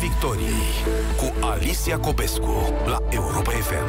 Victoriei 0.00 0.72
cu 1.16 1.46
Alicia 1.46 1.98
Copescu 1.98 2.74
la 2.86 2.98
Europa 3.10 3.50
FM. 3.50 3.86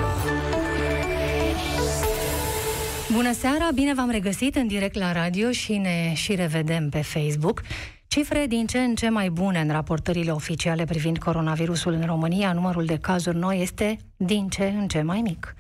Bună 3.14 3.34
seara, 3.34 3.70
bine 3.74 3.93
v-am 3.93 4.10
regăsit 4.10 4.56
în 4.56 4.68
direct 4.68 4.96
la 4.96 5.11
radio 5.11 5.52
și 5.52 5.78
ne 5.78 6.14
și 6.14 6.36
revedem 6.36 6.89
pe 6.89 7.02
Facebook. 7.02 7.61
Cifre 8.07 8.46
din 8.48 8.66
ce 8.66 8.80
în 8.80 8.96
ce 8.96 9.10
mai 9.10 9.30
bune 9.30 9.60
în 9.60 9.70
raportările 9.70 10.32
oficiale 10.32 10.86
privind 10.86 11.18
coronavirusul 11.18 11.93
în 11.93 12.06
România, 12.06 12.54
numărul 12.54 12.86
de 12.86 12.98
cazuri 12.98 13.38
noi 13.38 13.62
este 13.62 13.98
din 14.18 14.48
ce 14.48 14.66
în 14.66 14.88
ce 14.88 15.02
mai 15.02 15.21
mic. 15.21 15.55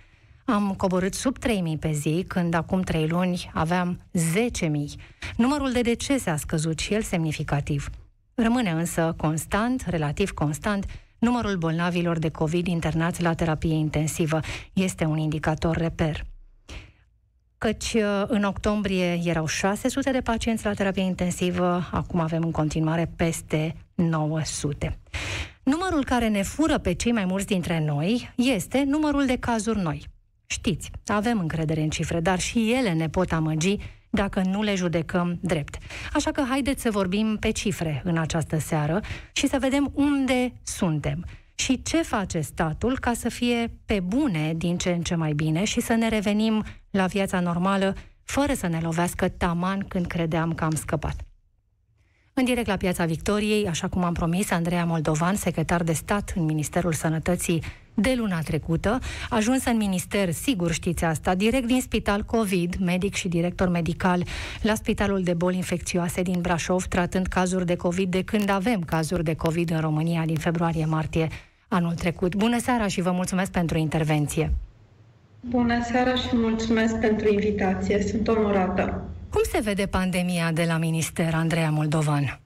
Am 0.45 0.73
coborât 0.77 1.13
sub 1.13 1.37
3.000 1.47 1.79
pe 1.79 1.91
zi, 1.91 2.25
când 2.27 2.53
acum 2.53 2.81
3 2.81 3.07
luni 3.07 3.51
aveam 3.53 4.01
10.000. 4.13 4.69
Numărul 5.35 5.71
de 5.71 5.81
decese 5.81 6.29
a 6.29 6.35
scăzut 6.35 6.79
și 6.79 6.93
el 6.93 7.01
semnificativ. 7.01 7.89
Rămâne 8.41 8.71
însă 8.71 9.13
constant, 9.17 9.85
relativ 9.87 10.31
constant, 10.31 10.85
numărul 11.17 11.57
bolnavilor 11.57 12.19
de 12.19 12.29
COVID 12.29 12.67
internați 12.67 13.21
la 13.21 13.33
terapie 13.33 13.73
intensivă. 13.73 14.39
Este 14.73 15.05
un 15.05 15.17
indicator 15.17 15.75
reper 15.77 16.23
căci 17.59 17.93
uh, 17.93 18.23
în 18.27 18.43
octombrie 18.43 19.21
erau 19.23 19.45
600 19.45 20.11
de 20.11 20.21
pacienți 20.21 20.65
la 20.65 20.73
terapie 20.73 21.03
intensivă, 21.03 21.89
acum 21.91 22.19
avem 22.19 22.43
în 22.43 22.51
continuare 22.51 23.11
peste 23.15 23.75
900. 23.95 24.99
Numărul 25.63 26.05
care 26.05 26.27
ne 26.27 26.41
fură 26.41 26.77
pe 26.77 26.93
cei 26.93 27.11
mai 27.11 27.25
mulți 27.25 27.45
dintre 27.45 27.83
noi 27.85 28.33
este 28.35 28.83
numărul 28.83 29.25
de 29.25 29.37
cazuri 29.37 29.79
noi. 29.79 30.07
Știți, 30.51 30.91
avem 31.05 31.39
încredere 31.39 31.81
în 31.81 31.89
cifre, 31.89 32.19
dar 32.19 32.39
și 32.39 32.71
ele 32.71 32.93
ne 32.93 33.09
pot 33.09 33.31
amăgi 33.31 33.77
dacă 34.09 34.41
nu 34.41 34.61
le 34.61 34.75
judecăm 34.75 35.37
drept. 35.41 35.77
Așa 36.13 36.31
că 36.31 36.43
haideți 36.49 36.81
să 36.81 36.91
vorbim 36.91 37.37
pe 37.39 37.51
cifre 37.51 38.01
în 38.03 38.17
această 38.17 38.57
seară 38.57 38.99
și 39.31 39.47
să 39.47 39.57
vedem 39.59 39.91
unde 39.93 40.53
suntem 40.63 41.25
și 41.55 41.81
ce 41.81 42.01
face 42.01 42.39
statul 42.39 42.99
ca 42.99 43.13
să 43.13 43.29
fie 43.29 43.71
pe 43.85 43.99
bune 43.99 44.53
din 44.53 44.77
ce 44.77 44.89
în 44.89 45.01
ce 45.01 45.15
mai 45.15 45.33
bine 45.33 45.63
și 45.63 45.81
să 45.81 45.93
ne 45.93 46.09
revenim 46.09 46.63
la 46.89 47.05
viața 47.05 47.39
normală 47.39 47.95
fără 48.23 48.53
să 48.53 48.67
ne 48.67 48.79
lovească 48.79 49.27
taman 49.27 49.79
când 49.87 50.05
credeam 50.05 50.53
că 50.53 50.63
am 50.63 50.75
scăpat. 50.75 51.28
În 52.39 52.45
direct 52.45 52.67
la 52.67 52.75
Piața 52.75 53.05
Victoriei, 53.05 53.67
așa 53.67 53.87
cum 53.87 54.03
am 54.03 54.13
promis, 54.13 54.51
Andreea 54.51 54.85
Moldovan, 54.85 55.35
secretar 55.35 55.83
de 55.83 55.93
stat 55.93 56.33
în 56.35 56.43
Ministerul 56.45 56.93
Sănătății 56.93 57.63
de 57.93 58.13
luna 58.17 58.39
trecută, 58.39 58.99
ajuns 59.29 59.65
în 59.65 59.77
minister, 59.77 60.31
sigur 60.31 60.71
știți 60.71 61.03
asta, 61.03 61.35
direct 61.35 61.67
din 61.67 61.81
spital 61.81 62.23
COVID, 62.23 62.75
medic 62.75 63.13
și 63.13 63.27
director 63.27 63.69
medical 63.69 64.23
la 64.61 64.75
Spitalul 64.75 65.23
de 65.23 65.33
Boli 65.33 65.55
Infecțioase 65.55 66.21
din 66.21 66.41
Brașov, 66.41 66.83
tratând 66.83 67.27
cazuri 67.27 67.65
de 67.65 67.75
COVID 67.75 68.11
de 68.11 68.23
când 68.23 68.49
avem 68.49 68.81
cazuri 68.81 69.23
de 69.23 69.33
COVID 69.33 69.71
în 69.71 69.79
România 69.79 70.23
din 70.25 70.37
februarie-martie 70.37 71.27
anul 71.67 71.93
trecut. 71.93 72.35
Bună 72.35 72.59
seara 72.59 72.87
și 72.87 73.01
vă 73.01 73.11
mulțumesc 73.11 73.51
pentru 73.51 73.77
intervenție. 73.77 74.53
Bună 75.39 75.83
seara 75.83 76.15
și 76.15 76.29
mulțumesc 76.33 76.99
pentru 76.99 77.31
invitație. 77.31 78.01
Sunt 78.01 78.27
onorată. 78.27 79.03
Cum 79.29 79.41
se 79.51 79.59
vede 79.63 79.85
pandemia 79.85 80.51
de 80.51 80.63
la 80.67 80.77
Minister, 80.77 81.33
Andreea 81.33 81.69
Moldovan? 81.69 82.39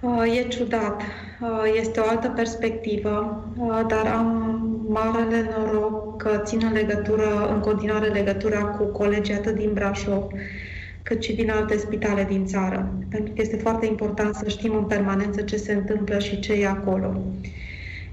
Uh, 0.00 0.36
e 0.38 0.48
ciudat. 0.48 1.02
Uh, 1.40 1.48
este 1.80 2.00
o 2.00 2.08
altă 2.08 2.28
perspectivă, 2.28 3.44
uh, 3.56 3.80
dar 3.88 4.06
am 4.06 4.60
marele 4.88 5.50
noroc 5.56 6.16
că 6.22 6.40
țin 6.44 6.60
în 6.64 6.72
legătură, 6.72 7.48
în 7.54 7.60
continuare 7.60 8.06
legătura 8.06 8.64
cu 8.64 8.84
colegii 8.84 9.34
atât 9.34 9.54
din 9.54 9.72
Brașov, 9.72 10.26
cât 11.02 11.22
și 11.22 11.32
din 11.32 11.50
alte 11.50 11.76
spitale 11.76 12.24
din 12.24 12.46
țară. 12.46 12.92
Pentru 13.10 13.32
că 13.34 13.42
este 13.42 13.56
foarte 13.56 13.86
important 13.86 14.34
să 14.34 14.48
știm 14.48 14.74
în 14.74 14.84
permanență 14.84 15.42
ce 15.42 15.56
se 15.56 15.72
întâmplă 15.72 16.18
și 16.18 16.40
ce 16.40 16.52
e 16.52 16.68
acolo. 16.68 17.22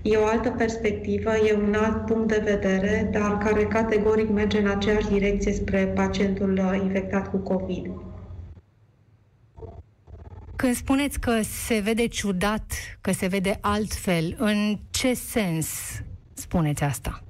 E 0.01 0.17
o 0.17 0.25
altă 0.25 0.49
perspectivă, 0.49 1.35
e 1.35 1.53
un 1.53 1.73
alt 1.73 2.05
punct 2.05 2.27
de 2.27 2.41
vedere, 2.43 3.09
dar 3.11 3.37
care 3.37 3.65
categoric 3.65 4.29
merge 4.29 4.59
în 4.59 4.67
aceeași 4.67 5.07
direcție 5.07 5.51
spre 5.51 5.85
pacientul 5.85 6.53
uh, 6.53 6.79
infectat 6.83 7.29
cu 7.29 7.37
COVID. 7.37 7.91
Când 10.55 10.75
spuneți 10.75 11.19
că 11.19 11.39
se 11.41 11.79
vede 11.79 12.07
ciudat, 12.07 12.73
că 13.01 13.11
se 13.11 13.27
vede 13.27 13.57
altfel, 13.61 14.35
în 14.37 14.77
ce 14.89 15.13
sens 15.13 15.67
spuneți 16.33 16.83
asta? 16.83 17.23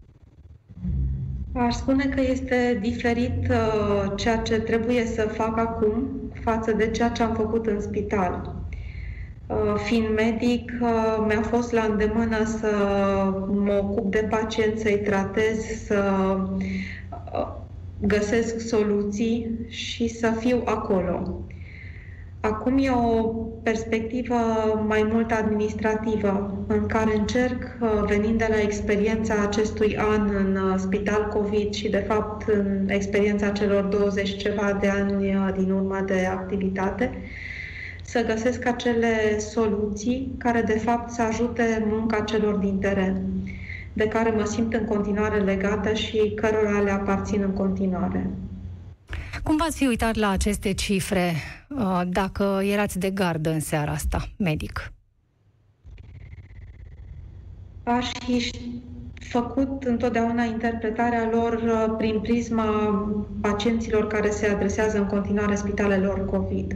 Aș 1.54 1.74
spune 1.74 2.06
că 2.06 2.22
este 2.22 2.78
diferit 2.82 3.48
uh, 3.50 4.12
ceea 4.16 4.38
ce 4.38 4.60
trebuie 4.60 5.06
să 5.06 5.22
fac 5.22 5.58
acum 5.58 6.10
față 6.44 6.72
de 6.72 6.92
ceea 6.92 7.10
ce 7.10 7.24
am 7.24 7.34
făcut 7.34 7.66
în 7.66 7.82
spital. 7.82 8.59
Uh, 9.50 9.76
fiind 9.84 10.08
medic, 10.16 10.72
uh, 10.82 11.26
mi-a 11.28 11.42
fost 11.42 11.72
la 11.72 11.82
îndemână 11.82 12.44
să 12.46 12.68
mă 13.48 13.80
ocup 13.84 14.12
de 14.12 14.28
pacienți, 14.30 14.82
să-i 14.82 15.00
tratez, 15.00 15.58
să 15.86 16.38
uh, 17.34 17.48
găsesc 18.02 18.60
soluții 18.68 19.66
și 19.68 20.08
să 20.08 20.32
fiu 20.40 20.62
acolo. 20.66 21.44
Acum 22.42 22.78
e 22.78 22.90
o 22.90 23.22
perspectivă 23.64 24.36
mai 24.88 25.08
mult 25.12 25.32
administrativă, 25.32 26.64
în 26.68 26.86
care 26.86 27.18
încerc, 27.18 27.64
venind 28.06 28.38
de 28.38 28.48
la 28.50 28.62
experiența 28.62 29.34
acestui 29.42 29.98
an 29.98 30.30
în 30.36 30.78
spital 30.78 31.28
COVID 31.28 31.74
și, 31.74 31.90
de 31.90 32.04
fapt, 32.08 32.48
în 32.50 32.90
experiența 32.90 33.50
celor 33.50 33.84
20 33.84 34.38
ceva 34.38 34.78
de 34.80 34.88
ani 34.88 35.36
din 35.58 35.72
urmă 35.72 36.04
de 36.06 36.26
activitate, 36.32 37.18
să 38.10 38.24
găsesc 38.24 38.66
acele 38.66 39.40
soluții 39.40 40.32
care, 40.38 40.62
de 40.62 40.78
fapt, 40.78 41.10
să 41.10 41.22
ajute 41.22 41.86
munca 41.88 42.22
celor 42.22 42.56
din 42.56 42.80
teren, 42.80 43.22
de 43.94 44.08
care 44.08 44.30
mă 44.30 44.46
simt 44.46 44.74
în 44.74 44.86
continuare 44.86 45.40
legată 45.40 45.94
și 45.94 46.32
cărora 46.36 46.82
le 46.82 46.92
aparțin 46.92 47.42
în 47.42 47.54
continuare. 47.54 48.30
Cum 49.44 49.58
v-ați 49.58 49.78
fi 49.78 49.86
uitat 49.86 50.16
la 50.16 50.30
aceste 50.30 50.74
cifre 50.74 51.34
uh, 51.68 52.02
dacă 52.08 52.62
erați 52.64 53.00
de 53.00 53.10
gardă 53.10 53.50
în 53.50 53.60
seara 53.60 53.92
asta, 53.92 54.30
medic? 54.38 54.92
Aș 57.84 58.10
fi 58.26 58.52
făcut 59.14 59.84
întotdeauna 59.84 60.44
interpretarea 60.44 61.30
lor 61.32 61.54
uh, 61.54 61.96
prin 61.98 62.20
prisma 62.20 62.68
pacienților 63.42 64.08
care 64.08 64.30
se 64.30 64.48
adresează 64.48 64.98
în 64.98 65.06
continuare 65.06 65.56
spitalelor 65.56 66.26
COVID 66.26 66.76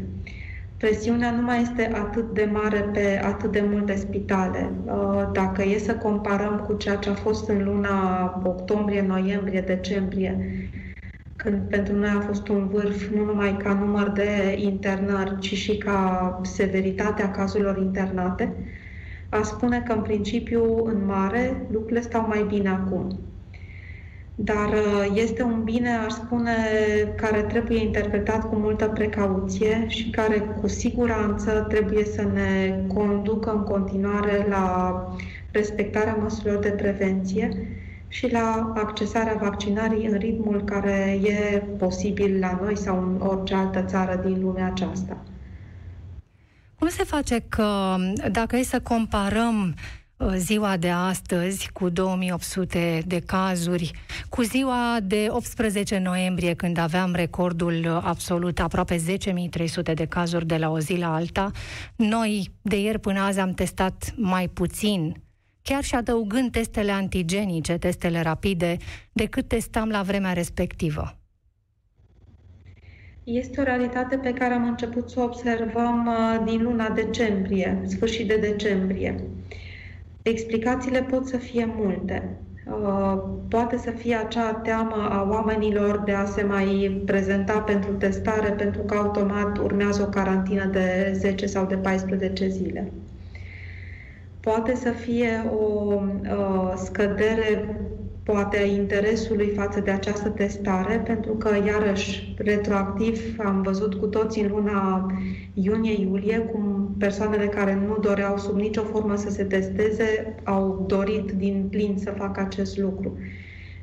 presiunea 0.83 1.31
nu 1.31 1.41
mai 1.41 1.61
este 1.61 1.91
atât 1.93 2.33
de 2.33 2.49
mare 2.51 2.79
pe 2.79 3.21
atât 3.23 3.51
de 3.51 3.65
multe 3.71 3.95
spitale. 3.95 4.71
Uh, 4.85 5.29
dacă 5.33 5.63
e 5.63 5.77
să 5.77 5.95
comparăm 5.95 6.59
cu 6.59 6.73
ceea 6.73 6.95
ce 6.95 7.09
a 7.09 7.13
fost 7.13 7.49
în 7.49 7.63
luna 7.63 8.41
octombrie, 8.43 9.01
noiembrie, 9.01 9.61
decembrie, 9.61 10.37
când 11.35 11.69
pentru 11.69 11.95
noi 11.95 12.09
a 12.09 12.19
fost 12.19 12.47
un 12.47 12.67
vârf 12.67 13.09
nu 13.09 13.25
numai 13.25 13.57
ca 13.57 13.73
număr 13.73 14.09
de 14.09 14.55
internări, 14.57 15.39
ci 15.39 15.53
și 15.53 15.77
ca 15.77 16.39
severitatea 16.43 17.31
cazurilor 17.31 17.77
internate, 17.77 18.53
a 19.29 19.41
spune 19.41 19.81
că 19.81 19.93
în 19.93 20.01
principiu, 20.01 20.85
în 20.85 21.05
mare, 21.05 21.67
lucrurile 21.71 22.01
stau 22.01 22.27
mai 22.27 22.45
bine 22.47 22.69
acum. 22.69 23.19
Dar 24.35 24.69
uh, 24.69 25.11
este 25.15 25.43
un 25.43 25.63
bine, 25.63 25.89
aș 25.89 26.11
spune, 26.11 26.55
care 27.15 27.41
trebuie 27.41 27.83
interpretat 27.83 28.49
cu 28.49 28.55
multă 28.55 28.85
precauție 28.87 29.85
și 29.87 30.09
care 30.09 30.39
cu 30.39 30.67
siguranță 30.67 31.65
trebuie 31.69 32.05
să 32.05 32.21
ne 32.21 32.79
conducă 32.93 33.51
în 33.51 33.63
continuare 33.63 34.45
la 34.49 35.07
respectarea 35.51 36.13
măsurilor 36.21 36.63
de 36.63 36.69
prevenție 36.69 37.67
și 38.07 38.31
la 38.31 38.71
accesarea 38.75 39.37
vaccinării 39.41 40.05
în 40.07 40.17
ritmul 40.17 40.63
care 40.63 41.19
e 41.23 41.57
posibil 41.77 42.39
la 42.39 42.59
noi 42.61 42.77
sau 42.77 42.97
în 42.97 43.21
orice 43.27 43.55
altă 43.55 43.81
țară 43.81 44.21
din 44.25 44.41
lumea 44.41 44.65
aceasta. 44.65 45.17
Cum 46.79 46.87
se 46.87 47.03
face 47.03 47.43
că, 47.49 47.95
dacă 48.31 48.57
e 48.57 48.63
să 48.63 48.79
comparăm 48.79 49.75
Uh, 49.75 50.02
ziua 50.35 50.77
de 50.77 50.89
astăzi 50.89 51.71
cu 51.71 51.89
2800 51.89 53.01
de 53.05 53.19
cazuri, 53.19 53.91
cu 54.29 54.41
ziua 54.41 54.97
de 55.03 55.27
18 55.29 55.97
noiembrie 55.97 56.53
când 56.53 56.77
aveam 56.77 57.13
recordul 57.13 58.01
absolut 58.03 58.59
aproape 58.59 58.95
10.300 58.95 59.93
de 59.93 60.05
cazuri 60.05 60.45
de 60.45 60.57
la 60.57 60.69
o 60.69 60.79
zi 60.79 60.95
la 60.95 61.13
alta, 61.13 61.51
noi 61.95 62.51
de 62.61 62.79
ieri 62.79 62.99
până 62.99 63.19
azi 63.19 63.39
am 63.39 63.53
testat 63.53 64.13
mai 64.15 64.47
puțin 64.47 65.23
chiar 65.63 65.83
și 65.83 65.95
adăugând 65.95 66.51
testele 66.51 66.91
antigenice, 66.91 67.77
testele 67.77 68.21
rapide, 68.21 68.77
decât 69.11 69.47
testam 69.47 69.89
la 69.89 70.01
vremea 70.01 70.33
respectivă. 70.33 71.17
Este 73.23 73.59
o 73.59 73.63
realitate 73.63 74.17
pe 74.17 74.33
care 74.33 74.53
am 74.53 74.67
început 74.67 75.09
să 75.09 75.19
o 75.19 75.23
observăm 75.23 76.05
uh, 76.05 76.43
din 76.45 76.63
luna 76.63 76.89
decembrie, 76.89 77.81
sfârșit 77.85 78.27
de 78.27 78.37
decembrie. 78.37 79.23
Explicațiile 80.23 81.01
pot 81.01 81.27
să 81.27 81.37
fie 81.37 81.73
multe. 81.77 82.37
Uh, 82.65 83.23
poate 83.49 83.77
să 83.77 83.91
fie 83.91 84.15
acea 84.15 84.53
teamă 84.53 85.07
a 85.09 85.27
oamenilor 85.29 86.01
de 86.05 86.11
a 86.11 86.25
se 86.25 86.43
mai 86.43 87.01
prezenta 87.05 87.59
pentru 87.59 87.91
testare 87.91 88.49
pentru 88.49 88.81
că 88.81 88.95
automat 88.95 89.57
urmează 89.57 90.01
o 90.01 90.09
carantină 90.09 90.65
de 90.65 91.11
10 91.15 91.45
sau 91.45 91.65
de 91.65 91.75
14 91.75 92.47
zile. 92.47 92.91
Poate 94.39 94.75
să 94.75 94.89
fie 94.89 95.45
o 95.55 95.93
uh, 95.93 96.73
scădere 96.75 97.77
poate 98.23 98.57
a 98.57 98.65
interesului 98.65 99.49
față 99.55 99.79
de 99.79 99.91
această 99.91 100.29
testare, 100.29 101.01
pentru 101.05 101.33
că, 101.33 101.49
iarăși, 101.65 102.35
retroactiv, 102.37 103.35
am 103.45 103.61
văzut 103.61 103.93
cu 103.93 104.05
toți 104.05 104.39
în 104.39 104.51
luna 104.51 105.11
iunie-iulie 105.53 106.37
cum 106.39 106.95
persoanele 106.97 107.45
care 107.47 107.73
nu 107.87 107.97
doreau 108.01 108.37
sub 108.37 108.55
nicio 108.55 108.81
formă 108.81 109.15
să 109.15 109.29
se 109.29 109.43
testeze 109.43 110.35
au 110.43 110.85
dorit 110.87 111.31
din 111.31 111.67
plin 111.69 111.95
să 111.97 112.13
facă 112.17 112.39
acest 112.39 112.77
lucru. 112.77 113.17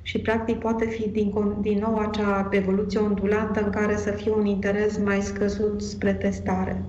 Și, 0.02 0.19
practic, 0.19 0.58
poate 0.58 0.84
fi 0.84 1.08
din, 1.08 1.32
din 1.60 1.78
nou 1.78 1.96
acea 1.96 2.48
evoluție 2.50 3.00
ondulantă 3.00 3.64
în 3.64 3.70
care 3.70 3.96
să 3.96 4.10
fie 4.10 4.32
un 4.32 4.46
interes 4.46 4.98
mai 4.98 5.20
scăzut 5.20 5.82
spre 5.82 6.12
testare 6.12 6.82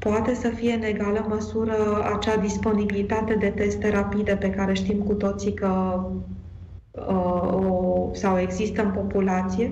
poate 0.00 0.34
să 0.34 0.48
fie 0.48 0.72
în 0.72 0.82
egală 0.82 1.26
măsură 1.28 1.74
acea 2.14 2.36
disponibilitate 2.36 3.34
de 3.34 3.48
teste 3.48 3.90
rapide 3.90 4.36
pe 4.36 4.50
care 4.50 4.74
știm 4.74 4.98
cu 4.98 5.12
toții 5.12 5.54
că 5.54 6.00
uh, 6.90 7.54
o, 7.70 8.10
sau 8.12 8.38
există 8.38 8.82
în 8.82 8.90
populație 8.90 9.70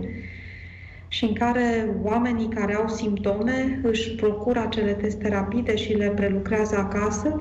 și 1.08 1.25
în 1.25 1.32
care 1.32 1.94
oamenii 2.02 2.48
care 2.48 2.75
au 2.75 2.88
simptome 2.88 3.80
își 3.82 4.14
procură 4.14 4.60
acele 4.60 4.92
teste 4.92 5.28
rapide 5.28 5.76
și 5.76 5.92
le 5.92 6.08
prelucrează 6.08 6.76
acasă. 6.76 7.36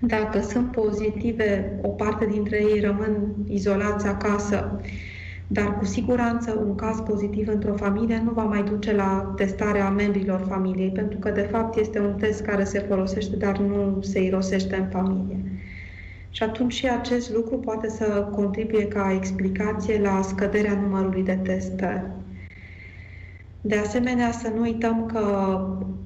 Dacă 0.00 0.40
sunt 0.40 0.70
pozitive, 0.70 1.78
o 1.82 1.88
parte 1.88 2.26
dintre 2.26 2.56
ei 2.56 2.80
rămân 2.80 3.34
izolați 3.48 4.06
acasă 4.06 4.80
dar 5.52 5.78
cu 5.78 5.84
siguranță 5.84 6.62
un 6.66 6.74
caz 6.74 7.00
pozitiv 7.00 7.48
într-o 7.48 7.74
familie 7.74 8.22
nu 8.24 8.30
va 8.30 8.42
mai 8.42 8.62
duce 8.62 8.94
la 8.94 9.32
testarea 9.36 9.90
membrilor 9.90 10.44
familiei, 10.48 10.90
pentru 10.90 11.18
că 11.18 11.30
de 11.30 11.48
fapt 11.50 11.76
este 11.78 12.00
un 12.00 12.14
test 12.14 12.42
care 12.42 12.64
se 12.64 12.78
folosește, 12.78 13.36
dar 13.36 13.58
nu 13.58 13.98
se 14.00 14.22
irosește 14.22 14.76
în 14.76 14.86
familie. 14.86 15.36
Și 16.30 16.42
atunci 16.42 16.72
și 16.72 16.88
acest 16.88 17.34
lucru 17.34 17.58
poate 17.58 17.88
să 17.88 18.28
contribuie 18.34 18.88
ca 18.88 19.12
explicație 19.12 20.00
la 20.00 20.20
scăderea 20.22 20.80
numărului 20.82 21.22
de 21.22 21.38
teste. 21.42 22.10
De 23.60 23.76
asemenea, 23.76 24.30
să 24.30 24.52
nu 24.54 24.60
uităm 24.60 25.06
că 25.06 25.20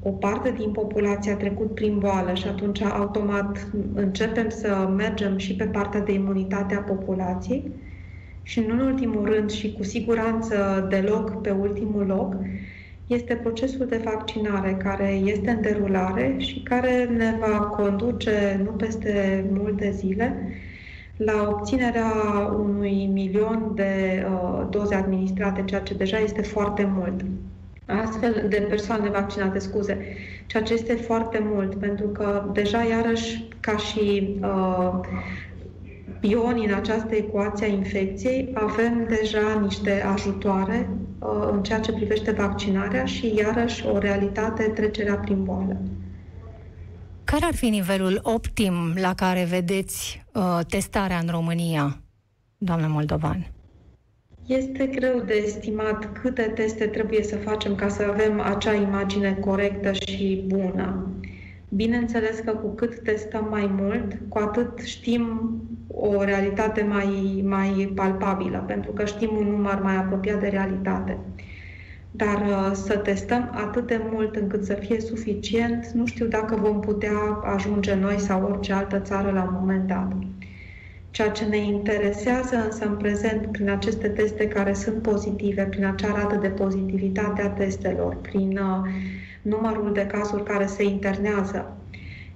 o 0.03 0.11
parte 0.11 0.55
din 0.59 0.71
populație 0.71 1.33
a 1.33 1.37
trecut 1.37 1.75
prin 1.75 1.99
boală 1.99 2.35
și 2.35 2.49
atunci 2.49 2.83
automat 2.83 3.69
începem 3.95 4.49
să 4.49 4.93
mergem 4.97 5.37
și 5.37 5.57
pe 5.57 5.65
partea 5.65 6.01
de 6.01 6.13
imunitate 6.13 6.75
a 6.75 6.81
populației, 6.81 7.71
și 8.47 8.61
nu 8.61 8.73
în 8.73 8.81
ultimul 8.81 9.25
rând 9.25 9.51
și 9.51 9.73
cu 9.73 9.83
siguranță 9.83 10.87
deloc 10.91 11.41
pe 11.41 11.51
ultimul 11.51 12.07
loc, 12.07 12.37
este 13.07 13.35
procesul 13.35 13.87
de 13.87 14.01
vaccinare 14.05 14.77
care 14.83 15.09
este 15.09 15.51
în 15.51 15.61
derulare 15.61 16.35
și 16.39 16.61
care 16.63 17.05
ne 17.05 17.35
va 17.41 17.59
conduce 17.59 18.61
nu 18.65 18.71
peste 18.71 19.45
multe 19.53 19.91
zile 19.91 20.37
la 21.17 21.49
obținerea 21.49 22.13
unui 22.59 23.11
milion 23.13 23.73
de 23.75 24.25
uh, 24.31 24.67
doze 24.71 24.95
administrate, 24.95 25.63
ceea 25.65 25.81
ce 25.81 25.95
deja 25.95 26.19
este 26.19 26.43
foarte 26.43 26.91
mult. 26.95 27.25
Astfel 27.87 28.47
de 28.49 28.67
persoane 28.69 29.09
vaccinate, 29.09 29.59
scuze, 29.59 29.99
ceea 30.47 30.63
ce 30.63 30.73
este 30.73 30.95
foarte 30.95 31.41
mult, 31.53 31.75
pentru 31.75 32.07
că 32.07 32.51
deja, 32.53 32.83
iarăși, 32.83 33.49
ca 33.61 33.77
și 33.77 34.37
uh, 34.41 35.01
pioni 36.21 36.67
în 36.67 36.75
această 36.75 37.15
ecuație 37.15 37.67
a 37.67 37.69
infecției, 37.69 38.51
avem 38.55 39.07
deja 39.09 39.61
niște 39.63 40.03
ajutoare 40.03 40.91
uh, 41.19 41.49
în 41.53 41.63
ceea 41.63 41.81
ce 41.81 41.93
privește 41.93 42.31
vaccinarea 42.31 43.05
și, 43.05 43.35
iarăși, 43.37 43.87
o 43.87 43.99
realitate 43.99 44.63
trecerea 44.63 45.15
prin 45.17 45.45
boală. 45.45 45.81
Care 47.25 47.45
ar 47.45 47.55
fi 47.55 47.69
nivelul 47.69 48.21
optim 48.23 48.95
la 49.01 49.15
care 49.15 49.47
vedeți 49.49 50.25
uh, 50.33 50.59
testarea 50.69 51.19
în 51.19 51.29
România, 51.31 52.01
doamnă 52.59 52.87
Moldovan? 52.87 53.51
Este 54.47 54.87
greu 54.87 55.21
de 55.21 55.35
estimat 55.35 56.13
câte 56.21 56.43
teste 56.43 56.87
trebuie 56.87 57.23
să 57.23 57.37
facem 57.37 57.75
ca 57.75 57.89
să 57.89 58.03
avem 58.11 58.41
acea 58.41 58.75
imagine 58.75 59.33
corectă 59.33 59.93
și 59.93 60.45
bună. 60.47 61.11
Bineînțeles 61.69 62.39
că 62.39 62.51
cu 62.53 62.75
cât 62.75 63.03
testăm 63.03 63.47
mai 63.51 63.71
mult, 63.81 64.19
cu 64.29 64.39
atât 64.39 64.79
știm 64.79 65.53
o 65.87 66.23
realitate 66.23 66.83
mai, 66.83 67.43
mai 67.47 67.93
palpabilă, 67.95 68.65
pentru 68.67 68.91
că 68.93 69.05
știm 69.05 69.31
un 69.37 69.47
număr 69.47 69.81
mai 69.83 69.97
apropiat 69.97 70.41
de 70.41 70.49
realitate. 70.49 71.19
Dar 72.11 72.43
uh, 72.47 72.71
să 72.73 72.97
testăm 72.97 73.51
atât 73.55 73.87
de 73.87 74.01
mult 74.13 74.37
încât 74.37 74.65
să 74.65 74.75
fie 74.75 75.01
suficient, 75.01 75.87
nu 75.87 76.07
știu 76.07 76.27
dacă 76.27 76.57
vom 76.57 76.81
putea 76.81 77.19
ajunge 77.43 77.95
noi 77.95 78.19
sau 78.19 78.49
orice 78.51 78.73
altă 78.73 78.99
țară 78.99 79.31
la 79.31 79.43
un 79.43 79.57
moment 79.61 79.87
dat. 79.87 80.13
Ceea 81.11 81.31
ce 81.31 81.45
ne 81.45 81.57
interesează 81.57 82.57
însă 82.65 82.87
în 82.87 82.97
prezent, 82.97 83.47
prin 83.47 83.71
aceste 83.71 84.09
teste 84.09 84.49
care 84.49 84.73
sunt 84.73 85.03
pozitive, 85.03 85.63
prin 85.63 85.85
acea 85.85 86.13
rată 86.13 86.39
de 86.41 86.49
pozitivitate 86.49 87.43
a 87.43 87.49
testelor, 87.49 88.17
prin 88.17 88.59
uh, 88.59 88.89
numărul 89.49 89.93
de 89.93 90.07
cazuri 90.07 90.43
care 90.43 90.67
se 90.67 90.85
internează, 90.85 91.77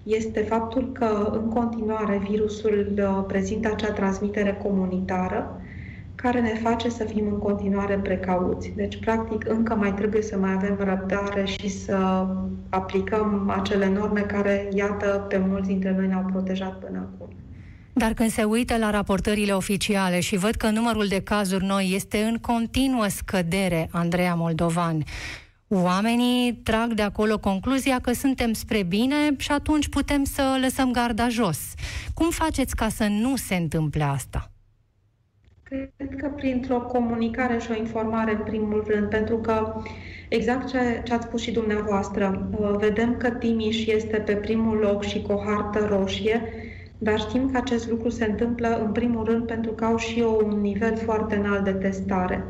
este 0.03 0.41
faptul 0.41 0.93
că 0.93 1.31
în 1.43 1.49
continuare 1.49 2.21
virusul 2.29 2.93
uh, 2.99 3.25
prezintă 3.27 3.69
acea 3.73 3.93
transmitere 3.93 4.59
comunitară 4.62 5.61
care 6.15 6.41
ne 6.41 6.61
face 6.62 6.89
să 6.89 7.05
fim 7.05 7.27
în 7.27 7.39
continuare 7.39 7.95
precauți. 7.95 8.73
Deci, 8.77 8.99
practic, 8.99 9.49
încă 9.49 9.75
mai 9.75 9.95
trebuie 9.95 10.23
să 10.23 10.39
mai 10.39 10.53
avem 10.53 10.77
răbdare 10.79 11.45
și 11.45 11.69
să 11.69 12.27
aplicăm 12.69 13.53
acele 13.61 13.89
norme 13.89 14.21
care, 14.21 14.69
iată, 14.75 15.27
pe 15.29 15.39
mulți 15.39 15.69
dintre 15.69 15.95
noi 15.97 16.07
ne-au 16.07 16.25
protejat 16.33 16.79
până 16.79 16.99
acum. 16.99 17.29
Dar 17.93 18.12
când 18.12 18.31
se 18.31 18.43
uită 18.43 18.77
la 18.77 18.91
raportările 18.91 19.53
oficiale 19.53 20.21
și 20.21 20.37
văd 20.37 20.55
că 20.55 20.71
numărul 20.71 21.07
de 21.07 21.23
cazuri 21.23 21.65
noi 21.65 21.93
este 21.95 22.19
în 22.19 22.37
continuă 22.37 23.07
scădere, 23.09 23.89
Andreea 23.93 24.35
Moldovan, 24.35 25.03
oamenii 25.75 26.53
trag 26.53 26.93
de 26.93 27.03
acolo 27.03 27.39
concluzia 27.39 27.99
că 28.03 28.13
suntem 28.13 28.53
spre 28.53 28.83
bine 28.83 29.17
și 29.37 29.51
atunci 29.53 29.89
putem 29.89 30.25
să 30.25 30.59
lăsăm 30.61 30.93
garda 30.93 31.29
jos. 31.29 31.75
Cum 32.15 32.31
faceți 32.31 32.77
ca 32.77 32.89
să 32.89 33.07
nu 33.11 33.37
se 33.37 33.55
întâmple 33.55 34.03
asta? 34.03 34.51
Cred 35.62 36.15
că 36.17 36.29
printr-o 36.37 36.81
comunicare 36.81 37.59
și 37.59 37.71
o 37.71 37.77
informare, 37.77 38.33
în 38.33 38.43
primul 38.43 38.85
rând, 38.87 39.09
pentru 39.09 39.37
că 39.37 39.83
exact 40.29 40.69
ce, 40.69 41.03
ce 41.05 41.15
ați 41.15 41.27
spus 41.27 41.41
și 41.41 41.50
dumneavoastră, 41.50 42.49
uh, 42.61 42.75
vedem 42.79 43.17
că 43.17 43.31
Timiș 43.31 43.87
este 43.87 44.17
pe 44.17 44.33
primul 44.33 44.77
loc 44.77 45.05
și 45.05 45.23
cu 45.23 45.33
o 45.33 45.43
hartă 45.45 45.87
roșie, 45.87 46.43
dar 46.99 47.19
știm 47.19 47.50
că 47.50 47.57
acest 47.57 47.89
lucru 47.89 48.09
se 48.09 48.25
întâmplă 48.25 48.83
în 48.85 48.93
primul 48.93 49.25
rând 49.25 49.47
pentru 49.47 49.71
că 49.71 49.85
au 49.85 49.97
și 49.97 50.21
un 50.21 50.61
nivel 50.61 50.97
foarte 50.97 51.37
înalt 51.37 51.65
de 51.65 51.73
testare. 51.73 52.45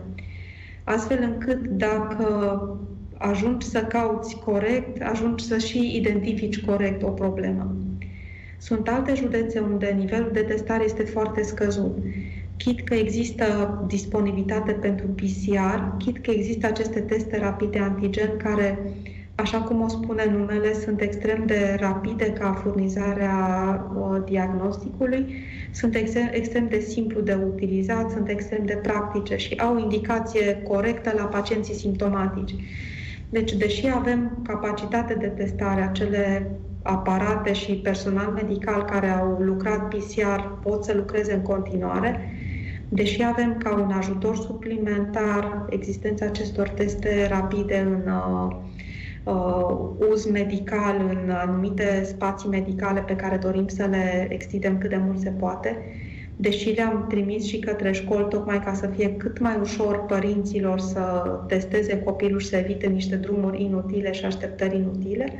Astfel 0.85 1.23
încât 1.23 1.67
dacă 1.67 2.59
ajungi 3.23 3.67
să 3.67 3.81
cauți 3.81 4.37
corect, 4.37 5.03
ajungi 5.03 5.45
să 5.45 5.59
și 5.59 5.97
identifici 5.97 6.65
corect 6.65 7.03
o 7.03 7.11
problemă. 7.11 7.77
Sunt 8.59 8.89
alte 8.89 9.15
județe 9.15 9.59
unde 9.59 9.95
nivelul 9.99 10.31
de 10.33 10.41
testare 10.41 10.85
este 10.85 11.03
foarte 11.03 11.43
scăzut. 11.43 11.99
Chit 12.57 12.81
că 12.85 12.95
există 12.95 13.79
disponibilitate 13.87 14.73
pentru 14.73 15.07
PCR, 15.07 15.97
chit 15.99 16.19
că 16.19 16.31
există 16.31 16.67
aceste 16.67 17.01
teste 17.01 17.39
rapide 17.39 17.79
antigen 17.79 18.37
care, 18.37 18.79
așa 19.35 19.59
cum 19.59 19.83
o 19.83 19.89
spune 19.89 20.25
numele, 20.31 20.75
sunt 20.75 21.01
extrem 21.01 21.47
de 21.47 21.77
rapide 21.81 22.33
ca 22.33 22.53
furnizarea 22.53 23.37
uh, 23.97 24.23
diagnosticului, 24.25 25.35
sunt 25.71 25.95
extrem, 25.95 26.29
extrem 26.33 26.69
de 26.69 26.81
simplu 26.81 27.21
de 27.21 27.39
utilizat, 27.53 28.11
sunt 28.11 28.29
extrem 28.29 28.65
de 28.65 28.79
practice 28.83 29.37
și 29.37 29.55
au 29.55 29.79
indicație 29.79 30.63
corectă 30.69 31.13
la 31.17 31.25
pacienții 31.25 31.75
simptomatici. 31.75 32.55
Deci, 33.31 33.53
deși 33.53 33.91
avem 33.95 34.39
capacitate 34.43 35.15
de 35.15 35.27
testare, 35.27 35.81
acele 35.81 36.51
aparate 36.83 37.53
și 37.53 37.73
personal 37.73 38.31
medical 38.31 38.85
care 38.85 39.09
au 39.09 39.37
lucrat 39.41 39.89
PCR 39.89 40.41
pot 40.63 40.85
să 40.85 40.95
lucreze 40.95 41.35
în 41.35 41.43
continuare, 41.43 42.33
deși 42.89 43.25
avem 43.25 43.57
ca 43.59 43.75
un 43.75 43.91
ajutor 43.93 44.37
suplimentar 44.37 45.67
existența 45.69 46.27
acestor 46.27 46.69
teste 46.69 47.27
rapide 47.29 47.79
în 47.79 48.13
uh, 48.13 48.57
uh, 49.25 50.09
uz 50.11 50.31
medical, 50.31 50.97
în 51.09 51.31
anumite 51.31 52.03
spații 52.05 52.49
medicale 52.49 53.01
pe 53.01 53.17
care 53.17 53.37
dorim 53.37 53.69
să 53.69 53.87
le 53.91 54.27
extindem 54.31 54.79
cât 54.79 54.91
de 54.91 54.97
mult 54.97 55.19
se 55.19 55.31
poate, 55.31 55.77
deși 56.41 56.71
le-am 56.71 57.07
trimis 57.09 57.45
și 57.45 57.59
către 57.59 57.93
școli 57.93 58.27
tocmai 58.29 58.63
ca 58.63 58.75
să 58.75 58.87
fie 58.87 59.17
cât 59.17 59.39
mai 59.39 59.59
ușor 59.61 60.05
părinților 60.05 60.79
să 60.79 61.25
testeze 61.47 62.03
copilul 62.03 62.39
și 62.39 62.47
să 62.47 62.57
evite 62.57 62.87
niște 62.87 63.17
drumuri 63.17 63.63
inutile 63.63 64.13
și 64.13 64.25
așteptări 64.25 64.77
inutile. 64.77 65.33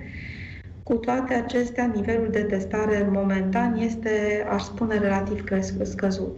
Cu 0.83 0.95
toate 0.95 1.35
acestea, 1.35 1.93
nivelul 1.95 2.29
de 2.31 2.43
testare 2.43 3.09
momentan 3.13 3.77
este, 3.77 4.11
aș 4.51 4.63
spune, 4.63 4.99
relativ 4.99 5.45
scăzut. 5.83 6.37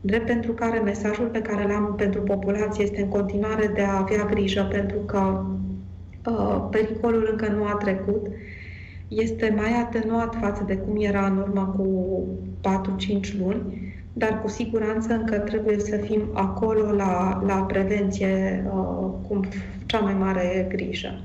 Drept 0.00 0.26
pentru 0.26 0.52
care 0.52 0.78
mesajul 0.78 1.26
pe 1.26 1.42
care 1.42 1.66
l-am 1.66 1.94
pentru 1.96 2.20
populație 2.20 2.84
este 2.84 3.02
în 3.02 3.08
continuare 3.08 3.66
de 3.74 3.82
a 3.82 3.98
avea 3.98 4.24
grijă 4.24 4.68
pentru 4.70 4.98
că 4.98 5.44
uh, 6.30 6.68
pericolul 6.70 7.28
încă 7.30 7.52
nu 7.52 7.64
a 7.64 7.74
trecut 7.74 8.26
este 9.10 9.54
mai 9.56 9.72
atenuat 9.72 10.36
față 10.40 10.64
de 10.66 10.76
cum 10.76 10.96
era 11.00 11.26
în 11.26 11.36
urmă 11.36 11.74
cu 11.76 12.26
4-5 13.30 13.38
luni, 13.38 13.92
dar 14.12 14.40
cu 14.42 14.48
siguranță 14.48 15.12
încă 15.12 15.38
trebuie 15.38 15.78
să 15.78 15.96
fim 15.96 16.30
acolo 16.32 16.92
la, 16.92 17.42
la 17.46 17.54
prevenție 17.54 18.64
uh, 18.66 19.28
cu 19.28 19.40
cea 19.86 19.98
mai 19.98 20.14
mare 20.14 20.66
grijă. 20.68 21.20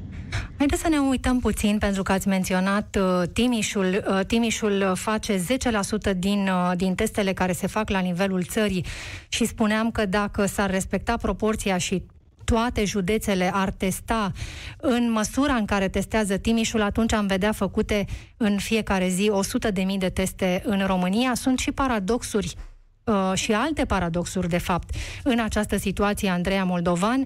Haideți 0.57 0.81
să 0.81 0.89
ne 0.89 0.97
uităm 0.97 1.39
puțin, 1.39 1.77
pentru 1.77 2.03
că 2.03 2.11
ați 2.11 2.27
menționat 2.27 2.97
uh, 2.99 3.27
Timișul. 3.33 4.03
Uh, 4.09 4.25
Timișul 4.25 4.91
face 4.95 5.37
10% 5.37 6.17
din, 6.17 6.47
uh, 6.47 6.71
din 6.75 6.95
testele 6.95 7.33
care 7.33 7.51
se 7.51 7.67
fac 7.67 7.89
la 7.89 7.99
nivelul 7.99 8.43
țării 8.43 8.85
și 9.27 9.45
spuneam 9.45 9.91
că 9.91 10.05
dacă 10.05 10.45
s-ar 10.45 10.69
respecta 10.69 11.17
proporția 11.17 11.77
și 11.77 12.03
toate 12.45 12.85
județele 12.85 13.51
ar 13.53 13.71
testa 13.71 14.31
în 14.77 15.11
măsura 15.11 15.53
în 15.53 15.65
care 15.65 15.87
testează 15.87 16.37
Timișul, 16.37 16.81
atunci 16.81 17.13
am 17.13 17.27
vedea 17.27 17.51
făcute 17.51 18.05
în 18.37 18.57
fiecare 18.57 19.07
zi 19.07 19.31
100.000 19.71 19.97
de 19.97 20.09
teste 20.09 20.61
în 20.65 20.85
România. 20.85 21.33
Sunt 21.33 21.59
și 21.59 21.71
paradoxuri 21.71 22.55
uh, 23.03 23.31
și 23.33 23.53
alte 23.53 23.85
paradoxuri, 23.85 24.49
de 24.49 24.57
fapt, 24.57 24.95
în 25.23 25.39
această 25.39 25.77
situație, 25.77 26.29
Andreea 26.29 26.63
Moldovan. 26.63 27.19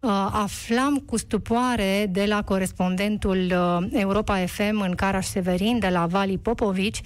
Uh, 0.00 0.10
aflam 0.32 0.96
cu 0.96 1.16
stupoare 1.16 2.06
de 2.10 2.24
la 2.24 2.42
corespondentul 2.42 3.36
uh, 3.36 3.86
Europa 3.92 4.36
FM 4.46 4.80
în 4.80 4.94
Caraș 4.94 5.26
Severin, 5.26 5.78
de 5.78 5.88
la 5.88 6.06
Vali 6.06 6.38
Popovici, 6.38 7.00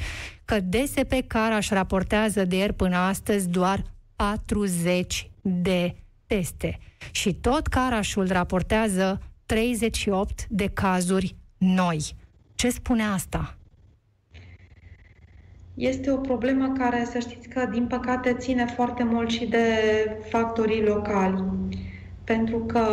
că 0.44 0.60
DSP 0.60 1.12
Caraș 1.26 1.68
raportează 1.68 2.44
de 2.44 2.56
ieri 2.56 2.72
până 2.72 2.96
astăzi 2.96 3.48
doar 3.48 3.82
40 4.16 5.30
de 5.42 5.94
teste. 6.34 6.78
Și 7.10 7.34
tot 7.34 7.66
Carașul 7.66 8.26
raportează 8.28 9.20
38 9.46 10.46
de 10.48 10.70
cazuri 10.72 11.36
noi. 11.58 12.16
Ce 12.54 12.70
spune 12.70 13.02
asta? 13.02 13.56
Este 15.74 16.10
o 16.10 16.16
problemă 16.16 16.72
care, 16.78 17.04
să 17.04 17.18
știți 17.18 17.48
că, 17.48 17.68
din 17.72 17.86
păcate, 17.86 18.34
ține 18.38 18.66
foarte 18.66 19.02
mult 19.02 19.30
și 19.30 19.46
de 19.46 19.66
factorii 20.28 20.82
locali. 20.82 21.44
Pentru 22.24 22.58
că 22.58 22.84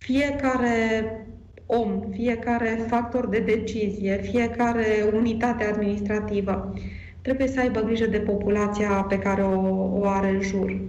fiecare 0.00 1.18
om, 1.66 2.00
fiecare 2.10 2.84
factor 2.88 3.28
de 3.28 3.38
decizie, 3.38 4.20
fiecare 4.22 5.10
unitate 5.12 5.64
administrativă 5.64 6.74
trebuie 7.22 7.48
să 7.48 7.60
aibă 7.60 7.80
grijă 7.80 8.06
de 8.06 8.18
populația 8.18 8.88
pe 9.08 9.18
care 9.18 9.42
o, 9.42 9.60
o 9.98 10.06
are 10.06 10.28
în 10.28 10.40
jur. 10.40 10.80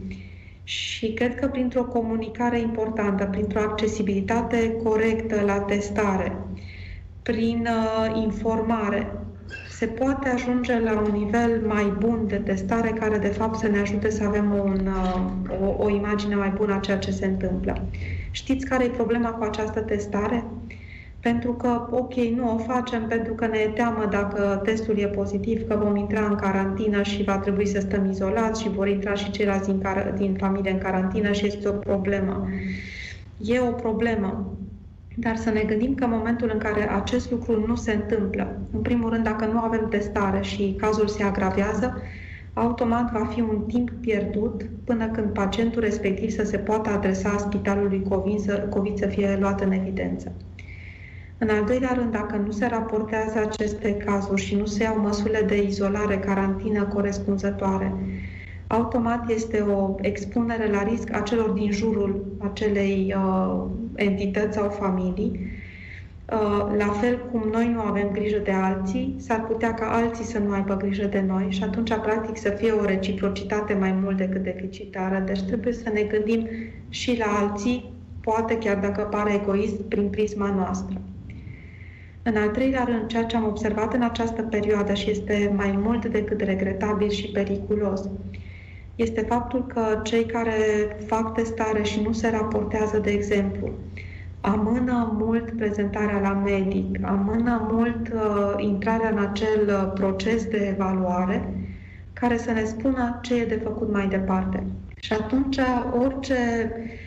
Și 0.68 1.14
cred 1.14 1.36
că 1.36 1.48
printr-o 1.48 1.84
comunicare 1.84 2.60
importantă, 2.60 3.26
printr-o 3.26 3.60
accesibilitate 3.60 4.76
corectă 4.84 5.42
la 5.42 5.60
testare, 5.60 6.38
prin 7.22 7.68
uh, 7.70 8.22
informare, 8.22 9.12
se 9.70 9.86
poate 9.86 10.30
ajunge 10.30 10.80
la 10.80 10.92
un 10.92 11.12
nivel 11.12 11.62
mai 11.68 11.94
bun 12.00 12.28
de 12.28 12.36
testare 12.36 12.90
care, 12.90 13.18
de 13.18 13.28
fapt, 13.28 13.60
să 13.60 13.68
ne 13.68 13.80
ajute 13.80 14.10
să 14.10 14.24
avem 14.24 14.54
un, 14.54 14.88
uh, 14.88 15.22
o, 15.62 15.84
o 15.84 15.90
imagine 15.90 16.36
mai 16.36 16.50
bună 16.50 16.74
a 16.74 16.80
ceea 16.80 16.98
ce 16.98 17.12
se 17.12 17.26
întâmplă. 17.26 17.88
Știți 18.32 18.66
care 18.66 18.84
e 18.84 18.90
problema 18.90 19.30
cu 19.30 19.44
această 19.44 19.80
testare? 19.80 20.46
Pentru 21.30 21.54
că, 21.54 21.88
ok, 21.92 22.14
nu 22.14 22.54
o 22.54 22.58
facem 22.58 23.08
pentru 23.08 23.34
că 23.34 23.48
ne 23.48 23.58
e 23.58 23.68
teamă 23.68 24.08
dacă 24.12 24.62
testul 24.64 24.98
e 24.98 25.08
pozitiv, 25.08 25.68
că 25.68 25.80
vom 25.84 25.96
intra 25.96 26.26
în 26.26 26.36
carantină 26.36 27.02
și 27.02 27.24
va 27.24 27.38
trebui 27.38 27.68
să 27.68 27.80
stăm 27.80 28.10
izolați 28.10 28.62
și 28.62 28.70
vor 28.70 28.88
intra 28.88 29.14
și 29.14 29.32
ceilalți 29.32 29.70
din, 29.70 29.82
car- 29.82 30.14
din 30.18 30.36
familie 30.40 30.72
în 30.72 30.78
carantină 30.78 31.32
și 31.32 31.46
este 31.46 31.68
o 31.68 31.72
problemă. 31.72 32.48
E 33.38 33.60
o 33.60 33.72
problemă. 33.72 34.58
Dar 35.16 35.36
să 35.36 35.50
ne 35.50 35.62
gândim 35.62 35.96
că 35.96 36.04
în 36.04 36.10
momentul 36.10 36.50
în 36.54 36.60
care 36.60 36.92
acest 36.92 37.32
lucru 37.32 37.66
nu 37.68 37.76
se 37.76 37.94
întâmplă, 37.94 38.60
în 38.72 38.82
primul 38.82 39.10
rând, 39.10 39.24
dacă 39.24 39.46
nu 39.46 39.60
avem 39.60 39.88
testare 39.90 40.42
și 40.42 40.76
cazul 40.78 41.08
se 41.08 41.24
agravează, 41.24 42.02
automat 42.54 43.12
va 43.12 43.26
fi 43.26 43.42
un 43.42 43.64
timp 43.68 43.90
pierdut 43.90 44.66
până 44.84 45.08
când 45.08 45.34
pacientul 45.34 45.82
respectiv 45.82 46.30
să 46.30 46.44
se 46.44 46.58
poată 46.58 46.90
adresa 46.90 47.38
spitalului 47.38 48.04
COVID 48.10 48.40
să, 48.40 48.68
COVID 48.70 48.98
să 48.98 49.08
fie 49.08 49.38
luat 49.40 49.62
în 49.62 49.72
evidență. 49.72 50.32
În 51.38 51.50
al 51.50 51.64
doilea 51.66 51.94
rând, 51.94 52.12
dacă 52.12 52.36
nu 52.36 52.52
se 52.52 52.68
raportează 52.68 53.40
aceste 53.40 53.94
cazuri 53.96 54.42
și 54.42 54.56
nu 54.56 54.66
se 54.66 54.84
iau 54.84 55.00
măsurile 55.00 55.42
de 55.42 55.64
izolare, 55.64 56.18
carantină 56.18 56.84
corespunzătoare, 56.84 57.94
automat 58.68 59.30
este 59.30 59.60
o 59.60 59.96
expunere 60.02 60.70
la 60.72 60.84
risc 60.84 61.14
a 61.14 61.20
celor 61.20 61.50
din 61.50 61.72
jurul 61.72 62.26
acelei 62.38 63.16
uh, 63.18 63.66
entități 63.96 64.58
sau 64.58 64.70
familii. 64.70 65.40
Uh, 66.32 66.76
la 66.78 66.88
fel 66.88 67.20
cum 67.32 67.50
noi 67.52 67.72
nu 67.74 67.80
avem 67.80 68.10
grijă 68.12 68.38
de 68.44 68.52
alții, 68.52 69.16
s-ar 69.18 69.44
putea 69.44 69.74
ca 69.74 69.86
alții 69.92 70.26
să 70.26 70.40
nu 70.40 70.52
aibă 70.54 70.78
grijă 70.78 71.06
de 71.06 71.24
noi 71.28 71.48
și 71.50 71.64
atunci, 71.64 71.94
practic, 71.94 72.38
să 72.38 72.50
fie 72.50 72.72
o 72.72 72.86
reciprocitate 72.86 73.74
mai 73.74 73.92
mult 73.92 74.18
decât 74.18 74.44
deficitară. 74.44 75.24
Deci 75.26 75.42
trebuie 75.42 75.74
să 75.74 75.90
ne 75.94 76.02
gândim 76.02 76.48
și 76.90 77.18
la 77.18 77.26
alții, 77.42 77.94
poate 78.22 78.58
chiar 78.58 78.78
dacă 78.78 79.02
pare 79.02 79.34
egoist, 79.34 79.82
prin 79.82 80.10
prisma 80.10 80.50
noastră. 80.50 81.02
În 82.28 82.36
al 82.36 82.50
treilea 82.50 82.84
rând, 82.84 83.08
ceea 83.08 83.24
ce 83.24 83.36
am 83.36 83.46
observat 83.46 83.94
în 83.94 84.02
această 84.02 84.42
perioadă 84.42 84.94
și 84.94 85.10
este 85.10 85.54
mai 85.56 85.80
mult 85.84 86.06
decât 86.06 86.42
regretabil 86.42 87.10
și 87.10 87.32
periculos, 87.32 88.10
este 88.96 89.22
faptul 89.22 89.66
că 89.66 90.00
cei 90.04 90.26
care 90.26 90.54
fac 91.06 91.34
testare 91.34 91.84
și 91.84 92.02
nu 92.02 92.12
se 92.12 92.30
raportează, 92.30 92.98
de 92.98 93.12
exemplu, 93.12 93.72
amână 94.42 95.16
mult 95.20 95.52
prezentarea 95.52 96.20
la 96.20 96.34
medic, 96.34 97.00
amână 97.02 97.68
mult 97.72 98.14
uh, 98.14 98.54
intrarea 98.58 99.10
în 99.10 99.20
acel 99.20 99.68
uh, 99.68 99.92
proces 99.94 100.46
de 100.46 100.76
evaluare 100.78 101.54
care 102.14 102.38
să 102.38 102.52
ne 102.52 102.64
spună 102.64 103.20
ce 103.22 103.36
e 103.36 103.46
de 103.46 103.62
făcut 103.64 103.92
mai 103.92 104.08
departe. 104.08 104.64
Și 104.96 105.14
atunci 105.14 105.60
orice 106.00 106.72
uh, 106.78 107.05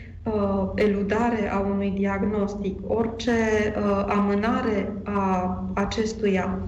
eludare 0.75 1.51
a 1.51 1.59
unui 1.59 1.91
diagnostic, 1.91 2.79
orice 2.87 3.31
uh, 3.31 4.05
amânare 4.07 4.93
a 5.03 5.63
acestuia, 5.73 6.59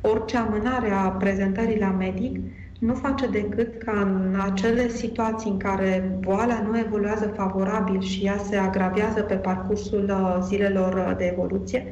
orice 0.00 0.36
amânare 0.36 0.90
a 0.90 1.08
prezentării 1.08 1.78
la 1.78 1.90
medic, 1.90 2.40
nu 2.78 2.94
face 2.94 3.26
decât 3.26 3.82
ca 3.82 4.00
în 4.00 4.40
acele 4.44 4.88
situații 4.88 5.50
în 5.50 5.56
care 5.56 6.18
boala 6.20 6.60
nu 6.60 6.78
evoluează 6.78 7.32
favorabil 7.36 8.00
și 8.00 8.24
ea 8.24 8.36
se 8.36 8.56
agravează 8.56 9.20
pe 9.20 9.34
parcursul 9.34 10.04
uh, 10.10 10.38
zilelor 10.42 10.94
uh, 10.94 11.16
de 11.16 11.24
evoluție, 11.32 11.86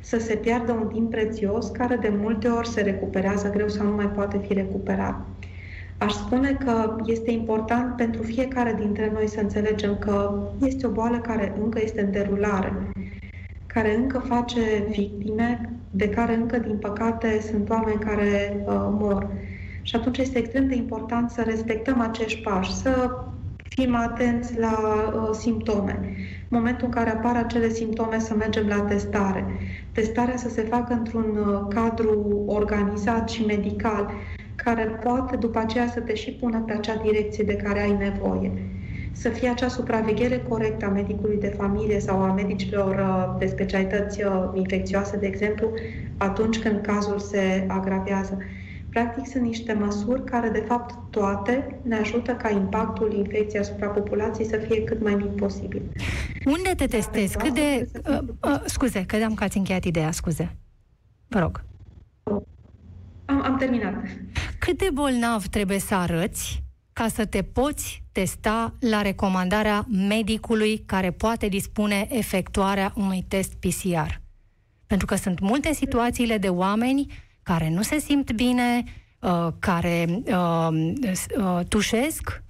să 0.00 0.18
se 0.18 0.36
piardă 0.36 0.72
un 0.72 0.88
timp 0.88 1.10
prețios 1.10 1.68
care 1.68 1.96
de 1.96 2.12
multe 2.20 2.48
ori 2.48 2.68
se 2.68 2.80
recuperează 2.80 3.50
greu 3.50 3.68
sau 3.68 3.86
nu 3.86 3.94
mai 3.94 4.08
poate 4.08 4.38
fi 4.46 4.52
recuperat. 4.52 5.26
Aș 6.00 6.12
spune 6.12 6.52
că 6.52 6.96
este 7.04 7.30
important 7.30 7.96
pentru 7.96 8.22
fiecare 8.22 8.76
dintre 8.80 9.10
noi 9.14 9.28
să 9.28 9.40
înțelegem 9.40 9.96
că 9.98 10.42
este 10.64 10.86
o 10.86 10.90
boală 10.90 11.18
care 11.18 11.54
încă 11.62 11.80
este 11.82 12.00
în 12.00 12.10
derulare, 12.10 12.92
care 13.66 13.94
încă 13.94 14.18
face 14.18 14.60
victime, 14.88 15.70
de 15.90 16.08
care 16.08 16.34
încă, 16.34 16.58
din 16.58 16.76
păcate, 16.76 17.40
sunt 17.50 17.70
oameni 17.70 17.98
care 17.98 18.62
uh, 18.66 18.88
mor. 18.90 19.28
Și 19.82 19.96
atunci 19.96 20.18
este 20.18 20.38
extrem 20.38 20.68
de 20.68 20.74
important 20.74 21.30
să 21.30 21.42
respectăm 21.42 22.00
acești 22.00 22.40
pași, 22.40 22.74
să 22.74 23.10
fim 23.68 23.94
atenți 23.94 24.58
la 24.58 24.76
uh, 25.14 25.28
simptome. 25.32 26.00
În 26.48 26.58
momentul 26.58 26.86
în 26.86 26.92
care 26.92 27.10
apar 27.10 27.36
acele 27.36 27.68
simptome, 27.68 28.18
să 28.18 28.34
mergem 28.34 28.66
la 28.66 28.80
testare. 28.80 29.44
Testarea 29.92 30.36
să 30.36 30.48
se 30.48 30.62
facă 30.62 30.92
într-un 30.92 31.36
uh, 31.36 31.74
cadru 31.74 32.44
organizat 32.46 33.28
și 33.28 33.44
medical, 33.44 34.12
care 34.64 34.84
poate 34.84 35.36
după 35.36 35.58
aceea 35.58 35.88
să 35.88 36.00
te 36.00 36.14
și 36.14 36.30
pună 36.32 36.62
pe 36.66 36.72
acea 36.72 36.96
direcție 37.02 37.44
de 37.44 37.56
care 37.56 37.80
ai 37.80 37.96
nevoie. 37.96 38.52
Să 39.12 39.28
fie 39.28 39.48
acea 39.48 39.68
supraveghere 39.68 40.44
corectă 40.48 40.86
a 40.86 40.88
medicului 40.88 41.36
de 41.36 41.54
familie 41.56 42.00
sau 42.00 42.22
a 42.22 42.32
medicilor 42.32 42.94
uh, 42.94 43.38
de 43.38 43.46
specialități 43.46 44.22
uh, 44.24 44.50
infecțioase, 44.54 45.16
de 45.16 45.26
exemplu, 45.26 45.70
atunci 46.16 46.58
când 46.58 46.80
cazul 46.80 47.18
se 47.18 47.64
agravează. 47.68 48.38
Practic 48.90 49.26
sunt 49.26 49.42
niște 49.42 49.72
măsuri 49.72 50.24
care, 50.24 50.48
de 50.48 50.64
fapt, 50.68 50.94
toate 51.10 51.78
ne 51.82 51.96
ajută 51.96 52.32
ca 52.32 52.50
impactul 52.50 53.12
infecției 53.12 53.60
asupra 53.60 53.86
populației 53.86 54.46
să 54.46 54.56
fie 54.56 54.84
cât 54.84 55.02
mai 55.02 55.14
mic 55.14 55.30
posibil. 55.30 55.82
Unde 56.44 56.70
te 56.76 56.86
testezi? 56.86 57.36
Cât 57.36 57.54
de... 57.54 57.88
Uh, 58.08 58.18
uh, 58.42 58.62
scuze, 58.64 59.04
credeam 59.06 59.34
că 59.34 59.44
ați 59.44 59.56
încheiat 59.56 59.84
ideea, 59.84 60.10
scuze. 60.10 60.56
Vă 61.28 61.38
rog. 61.38 61.62
Am, 63.30 63.42
am 63.42 63.56
terminat. 63.56 63.94
Cât 64.58 64.78
de 64.78 64.88
bolnav 64.92 65.46
trebuie 65.46 65.78
să 65.78 65.94
arăți 65.94 66.62
ca 66.92 67.08
să 67.08 67.24
te 67.24 67.42
poți 67.42 68.02
testa 68.12 68.74
la 68.80 69.02
recomandarea 69.02 69.86
medicului 69.88 70.82
care 70.86 71.10
poate 71.10 71.48
dispune 71.48 72.08
efectuarea 72.10 72.92
unui 72.96 73.24
test 73.28 73.54
PCR? 73.54 74.20
Pentru 74.86 75.06
că 75.06 75.14
sunt 75.14 75.40
multe 75.40 75.72
situațiile 75.72 76.38
de 76.38 76.48
oameni 76.48 77.06
care 77.42 77.70
nu 77.70 77.82
se 77.82 77.98
simt 77.98 78.32
bine, 78.32 78.84
uh, 79.20 79.48
care 79.58 80.22
uh, 80.26 80.92
uh, 81.38 81.60
tușesc, 81.68 82.42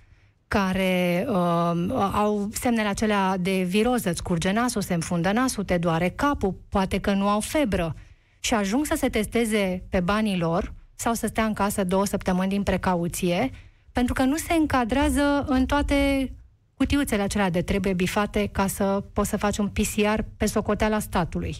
care 0.48 1.26
uh, 1.28 1.72
au 2.12 2.48
semnele 2.52 2.88
acelea 2.88 3.36
de 3.36 3.62
viroză, 3.62 4.10
îți 4.10 4.22
curge 4.22 4.52
nasul, 4.52 4.82
se 4.82 4.94
înfundă 4.94 5.32
nasul, 5.32 5.64
te 5.64 5.78
doare 5.78 6.08
capul, 6.08 6.54
poate 6.68 6.98
că 6.98 7.12
nu 7.12 7.28
au 7.28 7.40
febră 7.40 7.94
și 8.40 8.54
ajung 8.54 8.86
să 8.86 8.94
se 8.96 9.08
testeze 9.08 9.82
pe 9.90 10.00
banii 10.00 10.38
lor 10.38 10.74
sau 10.94 11.14
să 11.14 11.26
stea 11.26 11.44
în 11.44 11.52
casă 11.52 11.84
două 11.84 12.06
săptămâni 12.06 12.48
din 12.48 12.62
precauție, 12.62 13.50
pentru 13.92 14.14
că 14.14 14.22
nu 14.22 14.36
se 14.36 14.52
încadrează 14.52 15.44
în 15.48 15.66
toate 15.66 16.30
cutiuțele 16.74 17.22
acelea 17.22 17.50
de 17.50 17.62
trebuie 17.62 17.92
bifate 17.92 18.48
ca 18.52 18.66
să 18.66 19.02
poți 19.12 19.28
să 19.28 19.36
faci 19.36 19.58
un 19.58 19.68
PCR 19.68 20.20
pe 20.36 20.46
socoteala 20.46 20.98
statului. 20.98 21.56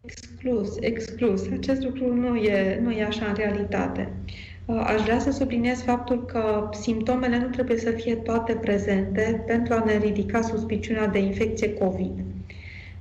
Exclus, 0.00 0.76
exclus. 0.80 1.42
Acest 1.52 1.82
lucru 1.82 2.14
nu 2.14 2.36
e, 2.36 2.80
nu 2.82 2.90
e 2.90 3.04
așa 3.04 3.26
în 3.26 3.34
realitate. 3.34 4.12
Uh, 4.64 4.82
aș 4.86 5.02
vrea 5.02 5.18
să 5.18 5.30
subliniez 5.30 5.82
faptul 5.82 6.24
că 6.24 6.68
simptomele 6.72 7.38
nu 7.38 7.48
trebuie 7.48 7.78
să 7.78 7.90
fie 7.90 8.14
toate 8.14 8.52
prezente 8.52 9.42
pentru 9.46 9.74
a 9.74 9.84
ne 9.84 9.98
ridica 9.98 10.40
suspiciunea 10.40 11.06
de 11.06 11.18
infecție 11.18 11.74
COVID. 11.74 12.24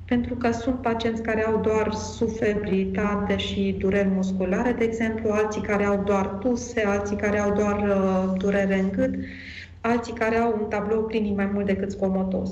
Pentru 0.06 0.36
că 0.36 0.52
sunt 0.52 0.76
pacienți 0.82 1.22
care 1.22 1.46
au 1.46 1.60
doar 1.60 1.94
sufebritate 1.94 3.38
și 3.38 3.76
dureri 3.80 4.08
musculare, 4.08 4.72
de 4.72 4.84
exemplu, 4.84 5.32
alții 5.32 5.62
care 5.62 5.84
au 5.84 6.04
doar 6.06 6.26
tuse, 6.26 6.84
alții 6.86 7.16
care 7.16 7.40
au 7.40 7.54
doar 7.54 7.80
uh, 7.80 8.34
durere 8.38 8.80
în 8.80 8.92
gât, 8.92 9.16
alții 9.82 10.14
care 10.14 10.36
au 10.36 10.58
un 10.62 10.70
tablou 10.70 11.04
clinic 11.04 11.36
mai 11.36 11.50
mult 11.54 11.66
decât 11.66 11.92
scomotos. 11.92 12.50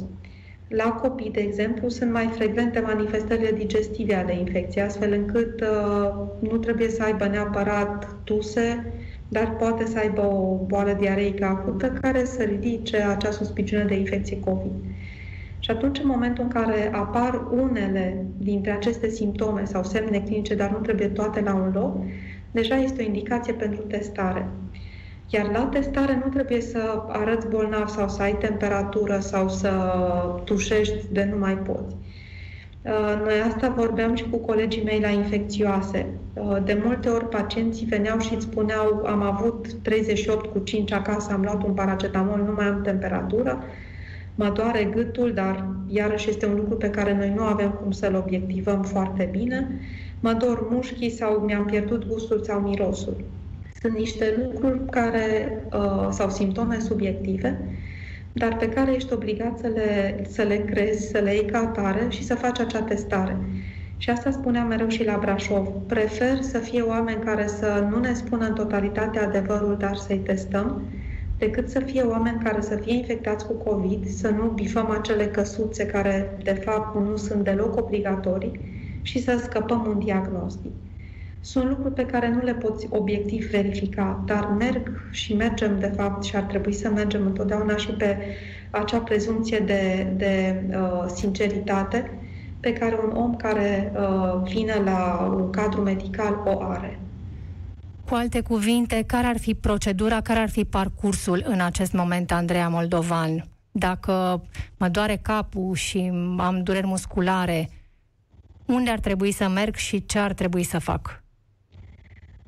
La 0.67 0.91
copii, 0.91 1.31
de 1.31 1.39
exemplu, 1.39 1.89
sunt 1.89 2.11
mai 2.11 2.27
frecvente 2.27 2.79
manifestările 2.79 3.51
digestive 3.51 4.15
ale 4.15 4.37
infecției, 4.37 4.83
astfel 4.83 5.13
încât 5.13 5.61
uh, 5.61 6.11
nu 6.39 6.57
trebuie 6.57 6.89
să 6.89 7.03
aibă 7.03 7.27
neapărat 7.27 8.15
tuse, 8.23 8.93
dar 9.27 9.55
poate 9.55 9.85
să 9.85 9.97
aibă 9.97 10.21
o 10.21 10.65
boală 10.65 10.93
diareică 10.99 11.45
acută 11.45 11.87
care 11.87 12.25
să 12.25 12.43
ridice 12.43 12.97
acea 12.97 13.31
suspiciune 13.31 13.83
de 13.83 13.95
infecție 13.95 14.39
COVID. 14.39 14.71
Și 15.63 15.71
atunci, 15.71 15.99
în 15.99 16.07
momentul 16.07 16.43
în 16.43 16.49
care 16.49 16.89
apar 16.93 17.47
unele 17.51 18.25
dintre 18.37 18.71
aceste 18.71 19.09
simptome 19.09 19.65
sau 19.65 19.83
semne 19.83 20.19
clinice, 20.19 20.55
dar 20.55 20.69
nu 20.69 20.77
trebuie 20.77 21.07
toate 21.07 21.41
la 21.41 21.53
un 21.53 21.71
loc, 21.73 21.97
deja 22.51 22.75
este 22.75 23.01
o 23.01 23.05
indicație 23.05 23.53
pentru 23.53 23.81
testare. 23.81 24.47
Iar 25.29 25.51
la 25.51 25.65
testare 25.65 26.21
nu 26.23 26.31
trebuie 26.31 26.61
să 26.61 27.03
arăți 27.07 27.47
bolnav 27.47 27.87
sau 27.87 28.09
să 28.09 28.21
ai 28.21 28.37
temperatură 28.37 29.19
sau 29.19 29.49
să 29.49 29.71
tușești 30.43 31.05
de 31.11 31.27
nu 31.31 31.37
mai 31.37 31.57
poți. 31.57 31.95
Uh, 32.83 33.21
noi 33.23 33.39
asta 33.47 33.69
vorbeam 33.69 34.15
și 34.15 34.29
cu 34.29 34.37
colegii 34.37 34.83
mei 34.83 34.99
la 34.99 35.09
infecțioase. 35.09 36.05
Uh, 36.33 36.57
de 36.63 36.81
multe 36.83 37.09
ori 37.09 37.29
pacienții 37.29 37.85
veneau 37.85 38.19
și 38.19 38.33
îți 38.33 38.45
spuneau 38.45 39.03
am 39.05 39.21
avut 39.21 39.73
38 39.81 40.45
cu 40.45 40.59
5 40.59 40.91
acasă, 40.91 41.31
am 41.33 41.41
luat 41.41 41.63
un 41.63 41.73
paracetamol, 41.73 42.43
nu 42.45 42.53
mai 42.55 42.65
am 42.65 42.81
temperatură, 42.81 43.63
mă 44.35 44.49
doare 44.49 44.83
gâtul, 44.83 45.33
dar 45.33 45.75
iarăși 45.87 46.29
este 46.29 46.45
un 46.45 46.55
lucru 46.55 46.75
pe 46.77 46.89
care 46.89 47.15
noi 47.15 47.33
nu 47.35 47.43
avem 47.43 47.71
cum 47.71 47.91
să-l 47.91 48.15
obiectivăm 48.15 48.83
foarte 48.83 49.29
bine, 49.31 49.79
mă 50.19 50.33
dor 50.33 50.67
mușchii 50.69 51.09
sau 51.09 51.39
mi-am 51.39 51.65
pierdut 51.65 52.07
gustul 52.07 52.43
sau 52.43 52.59
mirosul. 52.59 53.25
Sunt 53.81 53.93
niște 53.93 54.35
lucruri 54.37 54.85
care, 54.89 55.61
uh, 55.73 56.07
sau 56.09 56.29
simptome 56.29 56.79
subiective, 56.79 57.79
dar 58.31 58.57
pe 58.57 58.69
care 58.69 58.93
ești 58.93 59.13
obligat 59.13 59.59
să 59.59 59.67
le, 59.67 60.21
să 60.29 60.41
le 60.41 60.57
crezi, 60.57 61.07
să 61.07 61.19
le 61.19 61.33
iei 61.33 61.45
ca 61.45 61.59
atare 61.59 62.05
și 62.09 62.23
să 62.23 62.35
faci 62.35 62.59
acea 62.59 62.81
testare. 62.81 63.37
Și 63.97 64.09
asta 64.09 64.31
spuneam 64.31 64.67
mereu 64.67 64.87
și 64.87 65.05
la 65.05 65.17
Brașov. 65.21 65.67
Prefer 65.87 66.41
să 66.41 66.57
fie 66.57 66.81
oameni 66.81 67.23
care 67.23 67.47
să 67.47 67.87
nu 67.89 67.99
ne 67.99 68.13
spună 68.13 68.45
în 68.45 68.53
totalitate 68.53 69.19
adevărul, 69.19 69.77
dar 69.77 69.95
să-i 69.95 70.17
testăm, 70.19 70.81
decât 71.41 71.69
să 71.69 71.79
fie 71.79 72.01
oameni 72.01 72.43
care 72.43 72.61
să 72.61 72.75
fie 72.75 72.93
infectați 72.93 73.45
cu 73.45 73.53
COVID, 73.53 74.07
să 74.07 74.29
nu 74.29 74.45
bifăm 74.47 74.89
acele 74.89 75.25
căsuțe 75.25 75.85
care, 75.85 76.37
de 76.43 76.53
fapt, 76.53 76.95
nu 76.95 77.15
sunt 77.15 77.43
deloc 77.43 77.75
obligatorii 77.77 78.59
și 79.01 79.23
să 79.23 79.39
scăpăm 79.43 79.85
un 79.87 79.99
diagnostic. 79.99 80.71
Sunt 81.39 81.69
lucruri 81.69 81.93
pe 81.93 82.05
care 82.05 82.29
nu 82.29 82.43
le 82.43 82.53
poți 82.53 82.87
obiectiv 82.89 83.49
verifica, 83.49 84.23
dar 84.25 84.55
merg 84.59 85.09
și 85.11 85.35
mergem, 85.35 85.79
de 85.79 85.91
fapt, 85.95 86.23
și 86.23 86.35
ar 86.35 86.43
trebui 86.43 86.73
să 86.73 86.89
mergem 86.89 87.25
întotdeauna 87.25 87.75
și 87.75 87.91
pe 87.91 88.17
acea 88.69 88.99
prezumție 88.99 89.59
de, 89.59 90.13
de 90.17 90.63
uh, 90.69 91.05
sinceritate 91.15 92.11
pe 92.59 92.73
care 92.73 92.99
un 93.03 93.17
om 93.17 93.35
care 93.35 93.91
uh, 93.95 94.41
vine 94.43 94.81
la 94.85 95.31
un 95.35 95.49
cadru 95.49 95.81
medical 95.81 96.41
o 96.45 96.61
are. 96.61 96.99
Cu 98.11 98.17
alte 98.17 98.41
cuvinte, 98.41 99.03
care 99.07 99.27
ar 99.27 99.37
fi 99.37 99.53
procedura, 99.53 100.21
care 100.21 100.39
ar 100.39 100.49
fi 100.49 100.65
parcursul 100.65 101.43
în 101.47 101.61
acest 101.61 101.93
moment, 101.93 102.31
Andreea 102.31 102.67
Moldovan? 102.67 103.45
Dacă 103.71 104.43
mă 104.77 104.87
doare 104.87 105.19
capul 105.21 105.75
și 105.75 106.11
am 106.37 106.61
dureri 106.63 106.85
musculare, 106.85 107.69
unde 108.65 108.89
ar 108.89 108.99
trebui 108.99 109.31
să 109.31 109.47
merg 109.47 109.75
și 109.75 110.05
ce 110.05 110.19
ar 110.19 110.33
trebui 110.33 110.63
să 110.63 110.79
fac? 110.79 111.23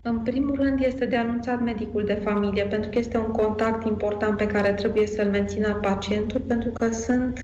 În 0.01 0.19
primul 0.19 0.55
rând 0.55 0.83
este 0.83 1.05
de 1.05 1.17
anunțat 1.17 1.61
medicul 1.61 2.03
de 2.05 2.21
familie, 2.23 2.63
pentru 2.63 2.89
că 2.89 2.99
este 2.99 3.17
un 3.17 3.31
contact 3.31 3.85
important 3.85 4.37
pe 4.37 4.47
care 4.47 4.73
trebuie 4.73 5.07
să-l 5.07 5.29
mențină 5.29 5.73
pacientul, 5.73 6.39
pentru 6.39 6.69
că 6.69 6.91
sunt 6.91 7.41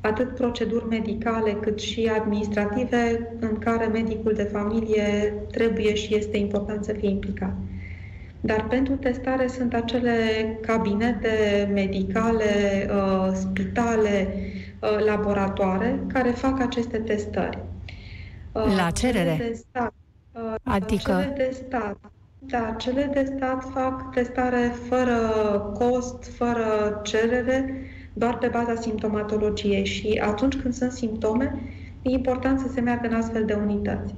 atât 0.00 0.34
proceduri 0.34 0.88
medicale 0.88 1.52
cât 1.52 1.80
și 1.80 2.10
administrative 2.20 3.34
în 3.40 3.58
care 3.58 3.86
medicul 3.86 4.32
de 4.32 4.42
familie 4.42 5.34
trebuie 5.50 5.94
și 5.94 6.14
este 6.16 6.36
important 6.36 6.84
să 6.84 6.92
fie 6.92 7.08
implicat. 7.08 7.54
Dar 8.40 8.66
pentru 8.68 8.94
testare 8.94 9.46
sunt 9.46 9.74
acele 9.74 10.12
cabinete 10.60 11.68
medicale, 11.72 12.44
uh, 12.90 13.30
spitale, 13.32 14.34
uh, 14.80 15.04
laboratoare 15.04 16.00
care 16.12 16.30
fac 16.30 16.60
aceste 16.60 16.98
testări. 16.98 17.58
Uh, 18.52 18.74
La 18.76 18.90
cerere? 18.90 19.36
De 19.38 19.52
stat, 19.68 19.92
Adică... 20.62 21.12
Cele 21.12 21.34
de 21.36 21.50
stat. 21.66 21.96
Da, 22.38 22.74
cele 22.78 23.10
de 23.12 23.32
stat 23.36 23.64
fac 23.72 24.12
testare 24.12 24.72
fără 24.88 25.18
cost, 25.78 26.36
fără 26.36 27.00
cerere, 27.02 27.84
doar 28.20 28.38
pe 28.38 28.48
baza 28.52 28.74
simptomatologiei 28.74 29.84
și 29.84 30.20
atunci 30.24 30.56
când 30.56 30.74
sunt 30.74 30.92
simptome, 30.92 31.60
e 32.02 32.10
important 32.10 32.58
să 32.58 32.68
se 32.68 32.80
meargă 32.80 33.08
în 33.08 33.14
astfel 33.14 33.44
de 33.44 33.52
unități. 33.52 34.14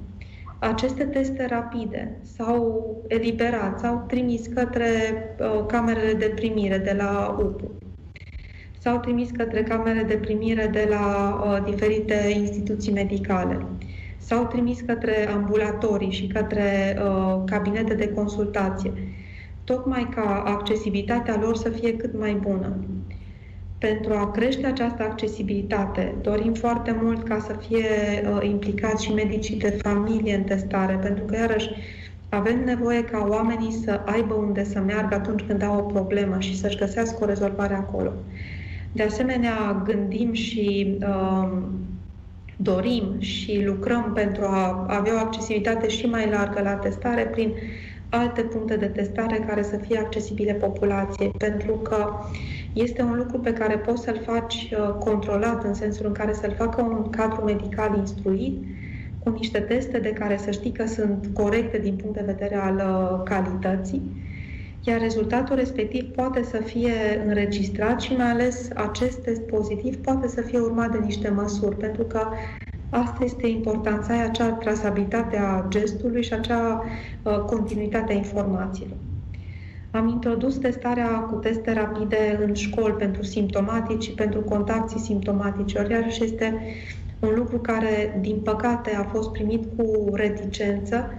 Aceste 0.59 1.03
teste 1.03 1.45
rapide 1.45 2.19
s-au 2.35 2.95
eliberat, 3.07 3.79
s-au 3.79 4.03
trimis 4.07 4.47
către 4.47 4.85
uh, 5.39 5.65
camerele 5.67 6.13
de 6.13 6.31
primire 6.35 6.77
de 6.77 6.95
la 6.97 7.37
UPU. 7.39 7.71
S-au 8.79 8.99
trimis 8.99 9.29
către 9.31 9.63
camere 9.63 10.03
de 10.03 10.15
primire 10.15 10.67
de 10.67 10.87
la 10.89 11.33
uh, 11.45 11.71
diferite 11.71 12.33
instituții 12.35 12.93
medicale 12.93 13.67
s-au 14.25 14.45
trimis 14.45 14.81
către 14.81 15.29
ambulatorii 15.29 16.11
și 16.11 16.27
către 16.27 16.97
uh, 16.99 17.41
cabinete 17.45 17.93
de 17.93 18.13
consultație, 18.13 18.93
tocmai 19.63 20.09
ca 20.15 20.43
accesibilitatea 20.45 21.39
lor 21.41 21.55
să 21.55 21.69
fie 21.69 21.95
cât 21.95 22.19
mai 22.19 22.33
bună. 22.33 22.75
Pentru 23.89 24.13
a 24.13 24.31
crește 24.31 24.65
această 24.65 25.03
accesibilitate, 25.03 26.15
dorim 26.21 26.53
foarte 26.53 26.95
mult 27.01 27.27
ca 27.27 27.39
să 27.39 27.55
fie 27.67 27.85
uh, 28.33 28.49
implicați 28.49 29.03
și 29.03 29.13
medicii 29.13 29.57
de 29.57 29.77
familie 29.81 30.35
în 30.35 30.43
testare, 30.43 30.99
pentru 31.01 31.23
că, 31.23 31.35
iarăși, 31.35 31.69
avem 32.29 32.63
nevoie 32.63 33.03
ca 33.03 33.27
oamenii 33.29 33.71
să 33.71 34.01
aibă 34.05 34.33
unde 34.33 34.63
să 34.63 34.79
meargă 34.79 35.15
atunci 35.15 35.41
când 35.47 35.63
au 35.63 35.77
o 35.77 35.81
problemă 35.81 36.39
și 36.39 36.57
să-și 36.59 36.77
găsească 36.77 37.17
o 37.21 37.25
rezolvare 37.25 37.73
acolo. 37.73 38.13
De 38.91 39.03
asemenea, 39.03 39.81
gândim 39.85 40.33
și 40.33 40.97
uh, 40.99 41.57
dorim 42.55 43.15
și 43.19 43.63
lucrăm 43.65 44.11
pentru 44.13 44.43
a 44.43 44.85
avea 44.89 45.13
o 45.13 45.17
accesibilitate 45.17 45.87
și 45.87 46.05
mai 46.05 46.29
largă 46.29 46.61
la 46.61 46.73
testare 46.73 47.23
prin 47.23 47.53
alte 48.13 48.41
puncte 48.41 48.75
de 48.75 48.85
testare 48.85 49.45
care 49.47 49.63
să 49.63 49.77
fie 49.77 49.97
accesibile 49.97 50.53
populației, 50.53 51.31
pentru 51.37 51.73
că 51.73 52.07
este 52.73 53.01
un 53.01 53.15
lucru 53.15 53.39
pe 53.39 53.53
care 53.53 53.77
poți 53.77 54.03
să-l 54.03 54.21
faci 54.25 54.71
uh, 54.71 54.93
controlat, 54.99 55.63
în 55.63 55.73
sensul 55.73 56.05
în 56.05 56.11
care 56.11 56.33
să-l 56.33 56.53
facă 56.57 56.81
un 56.81 57.09
cadru 57.09 57.43
medical 57.43 57.97
instruit, 57.97 58.63
cu 59.23 59.29
niște 59.29 59.59
teste 59.59 59.99
de 59.99 60.09
care 60.09 60.37
să 60.37 60.51
știi 60.51 60.71
că 60.71 60.85
sunt 60.85 61.29
corecte 61.33 61.77
din 61.77 61.95
punct 61.95 62.15
de 62.15 62.23
vedere 62.25 62.55
al 62.55 62.75
uh, 62.75 63.21
calității, 63.23 64.01
iar 64.83 64.99
rezultatul 64.99 65.55
respectiv 65.55 66.03
poate 66.03 66.43
să 66.43 66.57
fie 66.57 66.93
înregistrat 67.25 68.01
și 68.01 68.15
mai 68.15 68.31
ales 68.31 68.69
acest 68.75 69.17
test 69.17 69.41
pozitiv 69.41 69.95
poate 69.95 70.27
să 70.27 70.41
fie 70.41 70.59
urmat 70.59 70.91
de 70.91 70.97
niște 70.97 71.29
măsuri, 71.29 71.75
pentru 71.75 72.03
că 72.03 72.27
asta 72.93 73.23
este 73.23 73.47
importanța, 73.47 74.13
ai 74.13 74.23
acea 74.23 74.49
trasabilitate 74.49 75.37
a 75.37 75.65
gestului 75.69 76.23
și 76.23 76.33
acea 76.33 76.83
uh, 77.23 77.39
continuitate 77.39 78.13
a 78.13 78.15
informațiilor. 78.15 78.97
Am 79.91 80.07
introdus 80.07 80.57
testarea 80.57 81.07
cu 81.07 81.35
teste 81.35 81.73
rapide 81.73 82.39
în 82.45 82.53
școli 82.53 82.93
pentru 82.93 83.23
simptomatici 83.23 84.03
și 84.03 84.11
pentru 84.11 84.41
contacții 84.41 84.99
simptomatici, 84.99 85.73
iar 85.73 86.11
și 86.11 86.23
este 86.23 86.61
un 87.19 87.33
lucru 87.35 87.57
care, 87.57 88.19
din 88.21 88.39
păcate, 88.43 88.95
a 88.95 89.03
fost 89.03 89.31
primit 89.31 89.63
cu 89.77 90.15
reticență, 90.15 91.13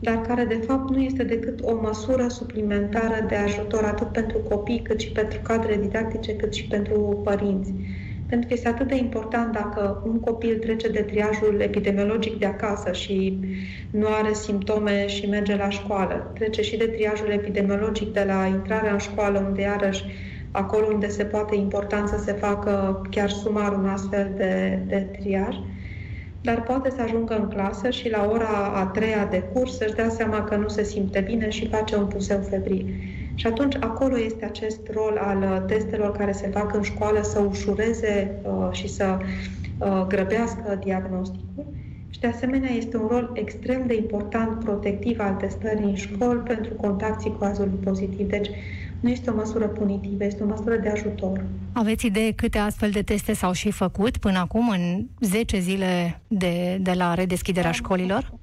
dar 0.00 0.20
care 0.20 0.44
de 0.44 0.60
fapt 0.66 0.90
nu 0.90 1.00
este 1.00 1.24
decât 1.24 1.60
o 1.62 1.80
măsură 1.80 2.28
suplimentară 2.28 3.24
de 3.28 3.34
ajutor 3.34 3.84
atât 3.84 4.06
pentru 4.06 4.38
copii, 4.38 4.82
cât 4.82 5.00
și 5.00 5.12
pentru 5.12 5.38
cadre 5.42 5.76
didactice, 5.76 6.36
cât 6.36 6.54
și 6.54 6.66
pentru 6.66 7.20
părinți. 7.24 7.72
Pentru 8.28 8.48
că 8.48 8.54
este 8.54 8.68
atât 8.68 8.88
de 8.88 8.96
important 8.96 9.52
dacă 9.52 10.02
un 10.06 10.20
copil 10.20 10.58
trece 10.58 10.88
de 10.88 11.02
triajul 11.02 11.60
epidemiologic 11.60 12.38
de 12.38 12.46
acasă 12.46 12.92
și 12.92 13.38
nu 13.90 14.06
are 14.06 14.32
simptome 14.32 15.06
și 15.06 15.28
merge 15.28 15.56
la 15.56 15.68
școală, 15.68 16.30
trece 16.34 16.62
și 16.62 16.76
de 16.76 16.86
triajul 16.86 17.28
epidemiologic 17.30 18.12
de 18.12 18.24
la 18.26 18.46
intrarea 18.46 18.92
în 18.92 18.98
școală, 18.98 19.38
unde 19.38 19.60
iarăși 19.60 20.04
acolo 20.50 20.86
unde 20.86 21.08
se 21.08 21.24
poate 21.24 21.54
important 21.54 22.08
să 22.08 22.18
se 22.18 22.32
facă 22.32 23.00
chiar 23.10 23.30
sumar 23.30 23.72
un 23.72 23.88
astfel 23.88 24.32
de, 24.36 24.82
de 24.86 24.96
triaj, 24.96 25.56
dar 26.40 26.62
poate 26.62 26.90
să 26.90 27.02
ajungă 27.02 27.36
în 27.38 27.48
clasă 27.48 27.90
și 27.90 28.10
la 28.10 28.28
ora 28.32 28.72
a 28.74 28.86
treia 28.86 29.26
de 29.30 29.42
curs 29.52 29.76
să-și 29.76 29.94
dea 29.94 30.08
seama 30.08 30.44
că 30.44 30.56
nu 30.56 30.68
se 30.68 30.82
simte 30.82 31.20
bine 31.20 31.48
și 31.48 31.68
face 31.68 31.96
un 31.96 32.06
puseu 32.06 32.40
febril. 32.40 32.94
Și 33.38 33.46
atunci 33.46 33.76
acolo 33.80 34.18
este 34.18 34.44
acest 34.44 34.80
rol 34.92 35.18
al 35.20 35.42
uh, 35.42 35.62
testelor 35.66 36.16
care 36.16 36.32
se 36.32 36.48
fac 36.48 36.74
în 36.74 36.82
școală 36.82 37.22
să 37.22 37.38
ușureze 37.38 38.40
uh, 38.42 38.68
și 38.72 38.88
să 38.88 39.18
uh, 39.78 40.04
grăbească 40.08 40.78
diagnosticul. 40.84 41.66
Și 42.10 42.20
de 42.20 42.26
asemenea 42.26 42.70
este 42.70 42.96
un 42.96 43.06
rol 43.10 43.30
extrem 43.34 43.86
de 43.86 43.94
important 43.94 44.64
protectiv 44.64 45.20
al 45.20 45.34
testării 45.34 45.84
în 45.84 45.94
școli 45.94 46.38
pentru 46.38 46.74
contacții 46.74 47.36
cu 47.38 47.44
azul 47.44 47.68
pozitiv. 47.84 48.28
Deci 48.28 48.50
nu 49.00 49.08
este 49.08 49.30
o 49.30 49.34
măsură 49.34 49.66
punitivă, 49.66 50.24
este 50.24 50.42
o 50.42 50.46
măsură 50.46 50.76
de 50.76 50.88
ajutor. 50.88 51.44
Aveți 51.72 52.06
idee 52.06 52.32
câte 52.32 52.58
astfel 52.58 52.90
de 52.90 53.02
teste 53.02 53.32
s-au 53.32 53.52
și 53.52 53.70
făcut 53.70 54.16
până 54.16 54.38
acum, 54.38 54.68
în 54.68 55.06
10 55.20 55.58
zile 55.58 56.20
de, 56.28 56.78
de 56.80 56.92
la 56.92 57.14
redeschiderea 57.14 57.72
școlilor? 57.72 58.37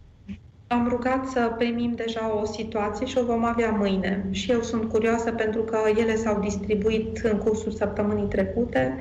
Am 0.76 0.88
rugat 0.90 1.28
să 1.28 1.54
primim 1.58 1.94
deja 1.96 2.40
o 2.42 2.46
situație 2.46 3.06
și 3.06 3.18
o 3.18 3.26
vom 3.26 3.46
avea 3.46 3.70
mâine. 3.70 4.26
Și 4.32 4.52
eu 4.52 4.62
sunt 4.62 4.90
curioasă 4.90 5.32
pentru 5.32 5.62
că 5.62 5.78
ele 5.98 6.16
s-au 6.16 6.40
distribuit 6.40 7.18
în 7.18 7.38
cursul 7.38 7.72
săptămânii 7.72 8.28
trecute, 8.28 8.98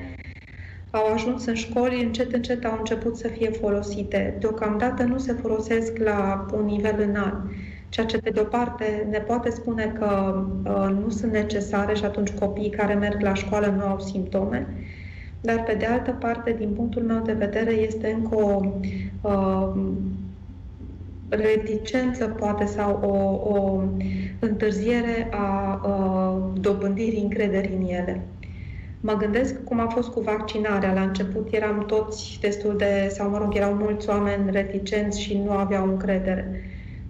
au 0.91 1.13
ajuns 1.13 1.45
în 1.45 1.55
școli, 1.55 2.03
încet, 2.03 2.33
încet 2.33 2.65
au 2.65 2.77
început 2.79 3.17
să 3.17 3.29
fie 3.29 3.51
folosite. 3.51 4.37
Deocamdată 4.41 5.03
nu 5.03 5.19
se 5.19 5.33
folosesc 5.33 5.99
la 5.99 6.47
un 6.53 6.65
nivel 6.65 7.05
înalt, 7.09 7.37
ceea 7.89 8.07
ce, 8.07 8.19
pe 8.19 8.31
de-o 8.31 8.45
parte, 8.45 9.07
ne 9.11 9.19
poate 9.19 9.51
spune 9.51 9.93
că 9.99 10.43
uh, 10.65 10.97
nu 11.03 11.09
sunt 11.09 11.33
necesare 11.33 11.95
și 11.95 12.05
atunci 12.05 12.31
copiii 12.31 12.71
care 12.71 12.95
merg 12.95 13.21
la 13.21 13.35
școală 13.35 13.67
nu 13.67 13.85
au 13.85 13.99
simptome, 13.99 14.67
dar, 15.41 15.63
pe 15.63 15.75
de 15.75 15.87
altă 15.87 16.11
parte, 16.11 16.55
din 16.59 16.69
punctul 16.69 17.03
meu 17.03 17.23
de 17.25 17.33
vedere, 17.33 17.71
este 17.71 18.17
încă 18.19 18.35
o 18.37 18.61
uh, 19.21 19.73
reticență, 21.35 22.27
poate, 22.27 22.64
sau 22.64 23.01
o, 23.03 23.53
o 23.55 23.83
întârziere 24.38 25.29
a, 25.31 25.81
a 25.83 26.53
dobândirii 26.61 27.23
încrederii 27.23 27.77
în 27.77 27.87
ele. 27.87 28.20
Mă 29.01 29.16
gândesc 29.16 29.64
cum 29.64 29.81
a 29.81 29.87
fost 29.87 30.09
cu 30.09 30.20
vaccinarea. 30.20 30.92
La 30.92 31.01
început 31.01 31.49
eram 31.51 31.85
toți 31.87 32.38
destul 32.40 32.77
de, 32.77 33.09
sau 33.11 33.31
mă 33.31 33.38
rog, 33.38 33.57
erau 33.57 33.73
mulți 33.73 34.09
oameni 34.09 34.51
reticenți 34.51 35.20
și 35.20 35.42
nu 35.44 35.51
aveau 35.51 35.88
încredere. 35.88 36.62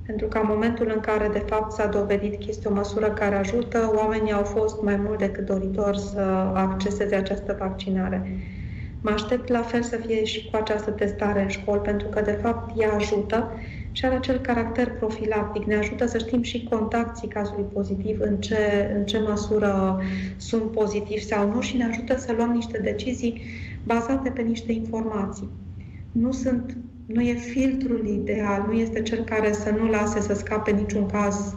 Pentru 0.07 0.27
că 0.27 0.39
în 0.39 0.49
momentul 0.49 0.93
în 0.95 1.01
care, 1.01 1.29
de 1.33 1.43
fapt, 1.47 1.73
s-a 1.73 1.87
dovedit 1.87 2.39
că 2.39 2.45
este 2.49 2.69
o 2.69 2.75
măsură 2.75 3.07
care 3.11 3.35
ajută, 3.35 3.93
oamenii 3.97 4.33
au 4.33 4.43
fost 4.43 4.83
mai 4.83 4.97
mult 4.97 5.19
decât 5.19 5.47
doritori 5.47 5.99
să 5.99 6.21
acceseze 6.55 7.15
această 7.15 7.57
vaccinare. 7.59 8.39
Mă 9.01 9.11
aștept 9.11 9.49
la 9.49 9.61
fel 9.61 9.83
să 9.83 9.97
fie 9.97 10.25
și 10.25 10.51
cu 10.51 10.57
această 10.57 10.91
testare 10.91 11.43
în 11.43 11.49
școli, 11.49 11.81
pentru 11.81 12.09
că, 12.09 12.21
de 12.21 12.39
fapt, 12.43 12.81
ea 12.81 12.93
ajută 12.93 13.51
și 13.95 14.05
are 14.05 14.15
acel 14.15 14.39
caracter 14.39 14.91
profilactic. 14.99 15.65
Ne 15.65 15.75
ajută 15.75 16.07
să 16.07 16.19
știm 16.19 16.43
și 16.43 16.69
contactii 16.71 17.29
cazului 17.29 17.67
pozitiv, 17.73 18.21
în 18.21 18.37
ce, 18.37 18.93
în 18.97 19.05
ce 19.05 19.19
măsură 19.19 20.01
sunt 20.37 20.63
pozitivi 20.63 21.25
sau 21.25 21.53
nu 21.53 21.61
și 21.61 21.77
ne 21.77 21.85
ajută 21.85 22.19
să 22.19 22.33
luăm 22.37 22.51
niște 22.51 22.79
decizii 22.79 23.43
bazate 23.85 24.31
pe 24.31 24.43
niște 24.43 24.73
informații. 24.73 25.49
Nu 26.13 26.33
sunt 26.33 26.77
nu 27.07 27.21
e 27.21 27.35
filtrul 27.35 28.07
ideal, 28.07 28.65
nu 28.67 28.73
este 28.73 29.03
cel 29.03 29.25
care 29.25 29.53
să 29.53 29.71
nu 29.71 29.87
lase 29.87 30.21
să 30.21 30.35
scape 30.35 30.71
niciun 30.71 31.07
caz 31.07 31.55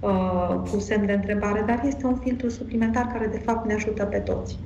uh, 0.00 0.62
cu 0.70 0.78
semn 0.78 1.06
de 1.06 1.12
întrebare, 1.12 1.64
dar 1.66 1.82
este 1.86 2.06
un 2.06 2.16
filtru 2.16 2.48
suplimentar 2.48 3.06
care 3.06 3.26
de 3.26 3.38
fapt 3.38 3.66
ne 3.66 3.74
ajută 3.74 4.04
pe 4.04 4.18
toți. 4.18 4.58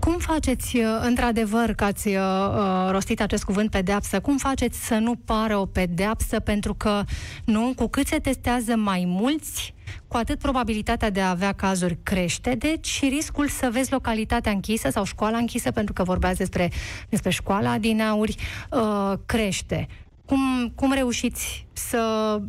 Cum 0.00 0.18
faceți, 0.18 0.76
uh, 0.76 0.84
într-adevăr, 1.00 1.72
că 1.72 1.84
ați 1.84 2.08
uh, 2.08 2.14
uh, 2.14 2.90
rostit 2.90 3.20
acest 3.20 3.44
cuvânt 3.44 3.70
pedeapsă, 3.70 4.20
cum 4.20 4.36
faceți 4.36 4.86
să 4.86 4.94
nu 4.94 5.14
pară 5.14 5.56
o 5.56 5.66
pedeapsă? 5.66 6.40
Pentru 6.40 6.74
că, 6.74 7.04
nu, 7.44 7.72
cu 7.76 7.86
cât 7.86 8.06
se 8.06 8.18
testează 8.18 8.76
mai 8.76 9.04
mulți, 9.06 9.74
cu 10.08 10.16
atât 10.16 10.38
probabilitatea 10.38 11.10
de 11.10 11.20
a 11.20 11.30
avea 11.30 11.52
cazuri 11.52 11.98
crește, 12.02 12.54
deci 12.54 13.00
riscul 13.08 13.48
să 13.48 13.68
vezi 13.72 13.92
localitatea 13.92 14.52
închisă 14.52 14.90
sau 14.90 15.04
școala 15.04 15.36
închisă, 15.36 15.70
pentru 15.70 15.92
că 15.92 16.02
vorbeați 16.02 16.38
despre, 16.38 16.70
despre 17.08 17.30
școala 17.30 17.78
din 17.78 18.00
auri, 18.00 18.36
uh, 18.70 19.12
crește. 19.26 19.86
Cum, 20.26 20.72
cum 20.74 20.92
reușiți 20.92 21.66
să, 21.72 22.40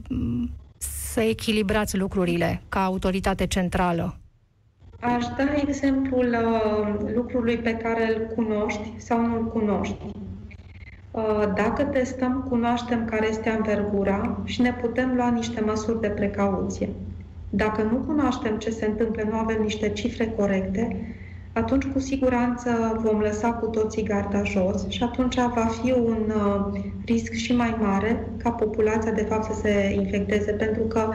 să 1.11 1.21
echilibrați 1.21 1.97
lucrurile 1.97 2.61
ca 2.69 2.83
autoritate 2.83 3.47
centrală? 3.47 4.15
Aș 5.01 5.25
da 5.37 5.43
exemplul 5.67 6.35
uh, 6.43 7.13
lucrului 7.13 7.57
pe 7.57 7.73
care 7.73 8.15
îl 8.15 8.27
cunoști 8.35 8.93
sau 8.97 9.25
nu 9.25 9.35
îl 9.35 9.47
cunoști. 9.47 9.95
Uh, 11.11 11.53
dacă 11.55 11.83
testăm, 11.83 12.45
cunoaștem 12.49 13.05
care 13.05 13.27
este 13.27 13.49
anvergura 13.49 14.41
și 14.43 14.61
ne 14.61 14.73
putem 14.73 15.15
lua 15.15 15.29
niște 15.29 15.61
măsuri 15.61 16.01
de 16.01 16.07
precauție. 16.07 16.89
Dacă 17.49 17.81
nu 17.81 17.95
cunoaștem 17.97 18.57
ce 18.57 18.69
se 18.69 18.85
întâmplă, 18.85 19.23
nu 19.29 19.35
avem 19.35 19.61
niște 19.61 19.89
cifre 19.89 20.27
corecte, 20.27 21.15
atunci 21.53 21.85
cu 21.85 21.99
siguranță 21.99 22.99
vom 23.03 23.19
lăsa 23.19 23.53
cu 23.53 23.65
toții 23.65 24.03
garda 24.03 24.43
jos 24.43 24.87
și 24.87 25.03
atunci 25.03 25.35
va 25.35 25.65
fi 25.81 25.91
un 25.91 26.31
uh, 26.35 26.81
risc 27.05 27.31
și 27.31 27.55
mai 27.55 27.77
mare 27.81 28.27
ca 28.37 28.49
populația 28.51 29.11
de 29.11 29.23
fapt 29.23 29.43
să 29.43 29.53
se 29.53 29.93
infecteze, 29.93 30.51
pentru 30.51 30.83
că 30.83 31.09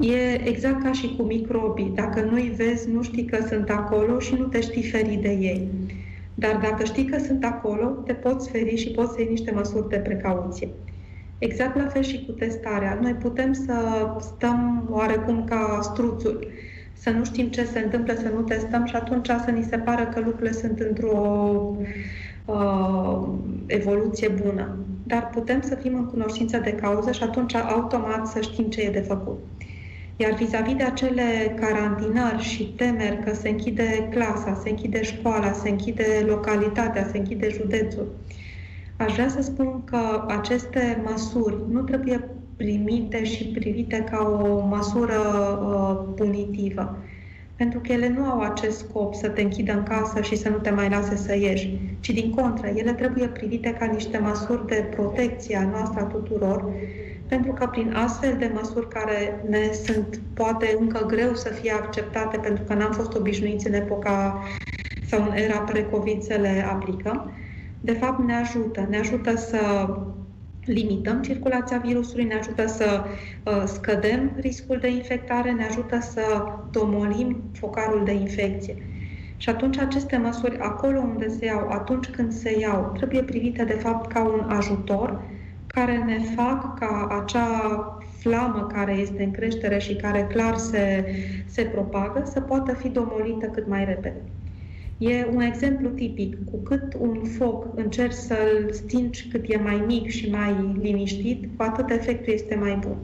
E 0.00 0.48
exact 0.48 0.82
ca 0.82 0.92
și 0.92 1.14
cu 1.16 1.22
microbii. 1.22 1.92
Dacă 1.94 2.20
nu-i 2.20 2.52
vezi, 2.56 2.90
nu 2.90 3.02
știi 3.02 3.24
că 3.24 3.44
sunt 3.48 3.70
acolo 3.70 4.18
și 4.18 4.34
nu 4.34 4.44
te 4.44 4.60
știi 4.60 4.82
feri 4.82 5.18
de 5.22 5.30
ei. 5.30 5.68
Dar 6.34 6.56
dacă 6.62 6.84
știi 6.84 7.04
că 7.04 7.18
sunt 7.18 7.44
acolo, 7.44 7.86
te 7.86 8.12
poți 8.12 8.50
feri 8.50 8.76
și 8.76 8.90
poți 8.90 9.12
să 9.12 9.20
iei 9.20 9.30
niște 9.30 9.50
măsuri 9.50 9.88
de 9.88 9.96
precauție. 9.96 10.68
Exact 11.38 11.76
la 11.76 11.86
fel 11.86 12.02
și 12.02 12.24
cu 12.26 12.32
testarea. 12.32 12.98
Noi 13.02 13.12
putem 13.12 13.52
să 13.52 13.74
stăm 14.20 14.88
oarecum 14.90 15.44
ca 15.44 15.78
struțul, 15.82 16.48
să 16.92 17.10
nu 17.10 17.24
știm 17.24 17.46
ce 17.46 17.64
se 17.64 17.78
întâmplă, 17.78 18.14
să 18.14 18.28
nu 18.34 18.40
testăm 18.40 18.84
și 18.84 18.94
atunci 18.94 19.26
să 19.44 19.50
ni 19.50 19.62
se 19.62 19.78
pară 19.78 20.06
că 20.06 20.20
lucrurile 20.20 20.52
sunt 20.52 20.80
într-o 20.80 21.76
uh, 22.44 23.28
evoluție 23.66 24.28
bună. 24.28 24.76
Dar 25.06 25.30
putem 25.30 25.60
să 25.60 25.74
fim 25.74 25.94
în 25.94 26.06
cunoștință 26.06 26.58
de 26.58 26.72
cauză 26.72 27.12
și 27.12 27.22
atunci 27.22 27.54
automat 27.54 28.26
să 28.26 28.40
știm 28.40 28.64
ce 28.64 28.80
e 28.80 28.90
de 28.90 29.00
făcut. 29.00 29.38
Iar 30.20 30.34
vis-a-vis 30.34 30.74
de 30.74 30.82
acele 30.82 31.54
carantinări 31.60 32.42
și 32.42 32.72
temeri 32.76 33.22
că 33.24 33.34
se 33.34 33.48
închide 33.48 34.08
clasa, 34.10 34.60
se 34.62 34.68
închide 34.68 35.02
școala, 35.02 35.52
se 35.52 35.68
închide 35.68 36.24
localitatea, 36.26 37.08
se 37.10 37.18
închide 37.18 37.48
județul, 37.48 38.06
aș 38.96 39.12
vrea 39.12 39.28
să 39.28 39.42
spun 39.42 39.84
că 39.84 40.24
aceste 40.28 41.02
măsuri 41.10 41.56
nu 41.70 41.80
trebuie 41.80 42.28
primite 42.56 43.24
și 43.24 43.44
privite 43.44 44.04
ca 44.10 44.40
o 44.42 44.66
măsură 44.66 45.18
uh, 45.62 46.12
punitivă. 46.16 46.98
Pentru 47.56 47.80
că 47.80 47.92
ele 47.92 48.08
nu 48.08 48.24
au 48.24 48.40
acest 48.40 48.78
scop 48.78 49.14
să 49.14 49.28
te 49.28 49.42
închidă 49.42 49.72
în 49.72 49.82
casă 49.82 50.22
și 50.22 50.36
să 50.36 50.48
nu 50.48 50.56
te 50.56 50.70
mai 50.70 50.88
lase 50.88 51.16
să 51.16 51.36
ieși, 51.36 51.78
ci 52.00 52.10
din 52.10 52.30
contră, 52.34 52.66
ele 52.74 52.92
trebuie 52.92 53.26
privite 53.26 53.76
ca 53.78 53.84
niște 53.84 54.18
măsuri 54.18 54.66
de 54.66 54.86
protecție 54.90 55.56
a 55.56 55.68
noastră 55.68 56.00
a 56.00 56.04
tuturor 56.04 56.72
pentru 57.28 57.52
că 57.52 57.66
prin 57.66 57.92
astfel 57.92 58.36
de 58.38 58.50
măsuri 58.54 58.88
care 58.88 59.44
ne 59.48 59.70
sunt 59.84 60.20
poate 60.34 60.76
încă 60.80 61.06
greu 61.06 61.34
să 61.34 61.48
fie 61.48 61.72
acceptate 61.72 62.36
pentru 62.36 62.64
că 62.64 62.74
n-am 62.74 62.92
fost 62.92 63.14
obișnuiți 63.14 63.66
în 63.66 63.72
epoca 63.72 64.42
sau 65.06 65.22
în 65.22 65.36
era 65.36 65.58
pre-COVID 65.58 66.22
să 66.22 66.34
le 66.40 66.64
aplicăm, 66.70 67.32
de 67.80 67.92
fapt 67.92 68.26
ne 68.26 68.34
ajută. 68.34 68.86
Ne 68.90 68.98
ajută 68.98 69.36
să 69.36 69.88
limităm 70.64 71.22
circulația 71.22 71.78
virusului, 71.84 72.24
ne 72.24 72.34
ajută 72.34 72.66
să 72.66 73.04
uh, 73.44 73.62
scădem 73.66 74.32
riscul 74.40 74.78
de 74.80 74.88
infectare, 74.90 75.50
ne 75.50 75.64
ajută 75.64 75.98
să 76.00 76.44
domolim 76.70 77.42
focarul 77.52 78.04
de 78.04 78.12
infecție. 78.12 78.76
Și 79.36 79.48
atunci 79.48 79.78
aceste 79.78 80.16
măsuri, 80.16 80.58
acolo 80.58 80.98
unde 80.98 81.28
se 81.28 81.44
iau, 81.44 81.68
atunci 81.68 82.06
când 82.06 82.32
se 82.32 82.58
iau, 82.58 82.92
trebuie 82.96 83.22
privite 83.22 83.64
de 83.64 83.72
fapt 83.72 84.12
ca 84.12 84.22
un 84.22 84.44
ajutor 84.48 85.22
care 85.78 85.96
ne 85.96 86.18
fac 86.34 86.78
ca 86.78 87.20
acea 87.22 87.98
flamă 88.18 88.66
care 88.72 88.92
este 88.92 89.22
în 89.22 89.30
creștere 89.30 89.78
și 89.78 89.94
care 89.94 90.26
clar 90.32 90.56
se, 90.56 91.04
se 91.46 91.62
propagă 91.62 92.22
să 92.24 92.40
poată 92.40 92.74
fi 92.74 92.88
domolită 92.88 93.46
cât 93.46 93.68
mai 93.68 93.84
repede. 93.84 94.22
E 94.98 95.26
un 95.34 95.40
exemplu 95.40 95.88
tipic. 95.88 96.36
Cu 96.50 96.56
cât 96.56 96.94
un 96.98 97.20
foc 97.38 97.66
încerci 97.74 98.12
să-l 98.12 98.68
stingi 98.70 99.28
cât 99.28 99.44
e 99.48 99.56
mai 99.56 99.82
mic 99.86 100.08
și 100.08 100.30
mai 100.30 100.76
liniștit, 100.80 101.44
cu 101.56 101.62
atât 101.62 101.90
efectul 101.90 102.32
este 102.32 102.54
mai 102.54 102.78
bun. 102.80 102.96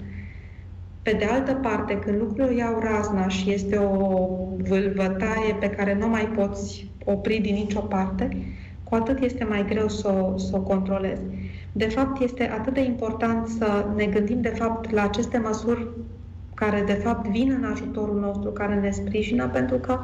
Pe 1.03 1.17
de 1.19 1.25
altă 1.25 1.53
parte, 1.53 1.99
când 1.99 2.19
lucrurile 2.19 2.55
iau 2.55 2.79
razna 2.79 3.29
și 3.29 3.53
este 3.53 3.77
o 3.77 4.29
vâlvătaie 4.69 5.55
pe 5.61 5.71
care 5.71 5.95
nu 5.95 6.09
mai 6.09 6.29
poți 6.37 6.91
opri 7.05 7.39
din 7.39 7.55
nicio 7.55 7.81
parte, 7.81 8.29
cu 8.85 8.95
atât 8.95 9.23
este 9.23 9.45
mai 9.45 9.65
greu 9.69 9.89
să 9.89 10.09
o, 10.09 10.39
să 10.39 10.57
o 10.57 10.61
controlezi. 10.61 11.23
De 11.77 11.89
fapt, 11.89 12.21
este 12.21 12.49
atât 12.49 12.75
de 12.75 12.81
important 12.81 13.47
să 13.47 13.87
ne 13.97 14.07
gândim, 14.07 14.41
de 14.41 14.49
fapt, 14.49 14.91
la 14.91 15.03
aceste 15.03 15.39
măsuri 15.39 15.89
care, 16.55 16.83
de 16.87 16.93
fapt, 16.93 17.29
vin 17.29 17.51
în 17.59 17.65
ajutorul 17.65 18.21
nostru, 18.21 18.51
care 18.51 18.75
ne 18.75 18.91
sprijină, 18.91 19.49
pentru 19.49 19.77
că 19.77 19.99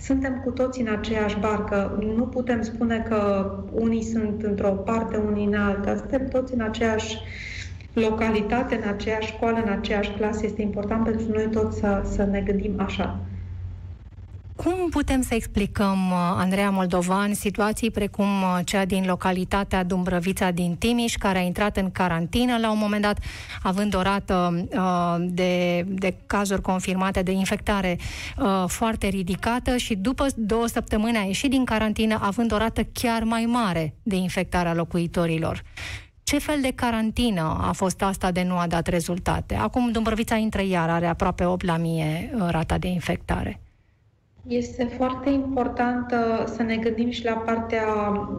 suntem 0.00 0.40
cu 0.44 0.50
toții 0.50 0.82
în 0.82 0.92
aceeași 0.92 1.38
barcă. 1.38 1.98
Nu 2.16 2.26
putem 2.26 2.62
spune 2.62 3.04
că 3.08 3.50
unii 3.72 4.02
sunt 4.02 4.42
într-o 4.42 4.70
parte, 4.70 5.16
unii 5.16 5.46
în 5.46 5.54
alta. 5.54 5.96
Suntem 5.96 6.28
toți 6.28 6.54
în 6.54 6.60
aceeași 6.60 7.16
localitate, 7.92 8.74
în 8.82 8.88
aceeași 8.88 9.28
școală, 9.28 9.62
în 9.64 9.72
aceeași 9.72 10.10
clasă. 10.10 10.46
Este 10.46 10.62
important 10.62 11.04
pentru 11.04 11.26
noi 11.32 11.48
toți 11.50 11.78
să, 11.78 12.02
să 12.04 12.24
ne 12.24 12.40
gândim 12.40 12.74
așa. 12.76 13.20
Cum 14.64 14.88
putem 14.90 15.22
să 15.22 15.34
explicăm, 15.34 16.10
uh, 16.10 16.16
Andreea 16.36 16.70
Moldovan, 16.70 17.34
situații 17.34 17.90
precum 17.90 18.42
uh, 18.42 18.58
cea 18.64 18.84
din 18.84 19.04
localitatea 19.06 19.84
Dumbrăvița 19.84 20.50
din 20.50 20.76
Timiș, 20.76 21.14
care 21.14 21.38
a 21.38 21.40
intrat 21.40 21.76
în 21.76 21.90
carantină 21.90 22.58
la 22.58 22.70
un 22.70 22.78
moment 22.78 23.02
dat, 23.02 23.18
având 23.62 23.94
o 23.94 24.02
rată 24.02 24.66
uh, 24.72 25.16
de, 25.20 25.84
de 25.88 26.14
cazuri 26.26 26.60
confirmate 26.60 27.22
de 27.22 27.30
infectare 27.30 27.98
uh, 28.38 28.64
foarte 28.66 29.08
ridicată 29.08 29.76
și 29.76 29.94
după 29.94 30.26
două 30.36 30.66
săptămâni 30.66 31.16
a 31.16 31.22
ieșit 31.22 31.50
din 31.50 31.64
carantină, 31.64 32.18
având 32.22 32.52
o 32.52 32.56
rată 32.56 32.82
chiar 32.92 33.22
mai 33.22 33.44
mare 33.44 33.94
de 34.02 34.16
infectare 34.16 34.68
a 34.68 34.74
locuitorilor. 34.74 35.62
Ce 36.22 36.38
fel 36.38 36.60
de 36.60 36.72
carantină 36.74 37.58
a 37.60 37.72
fost 37.72 38.02
asta 38.02 38.30
de 38.30 38.42
nu 38.42 38.56
a 38.56 38.66
dat 38.66 38.86
rezultate? 38.86 39.54
Acum 39.54 39.90
Dumbrăvița 39.90 40.36
intră 40.36 40.62
iar, 40.62 40.90
are 40.90 41.06
aproape 41.06 41.44
8 41.44 41.64
la 41.64 41.76
mie 41.76 42.30
uh, 42.34 42.46
rata 42.50 42.78
de 42.78 42.88
infectare. 42.88 43.60
Este 44.48 44.84
foarte 44.84 45.30
important 45.30 46.12
uh, 46.12 46.44
să 46.46 46.62
ne 46.62 46.76
gândim 46.76 47.10
și 47.10 47.24
la 47.24 47.32
partea 47.32 47.86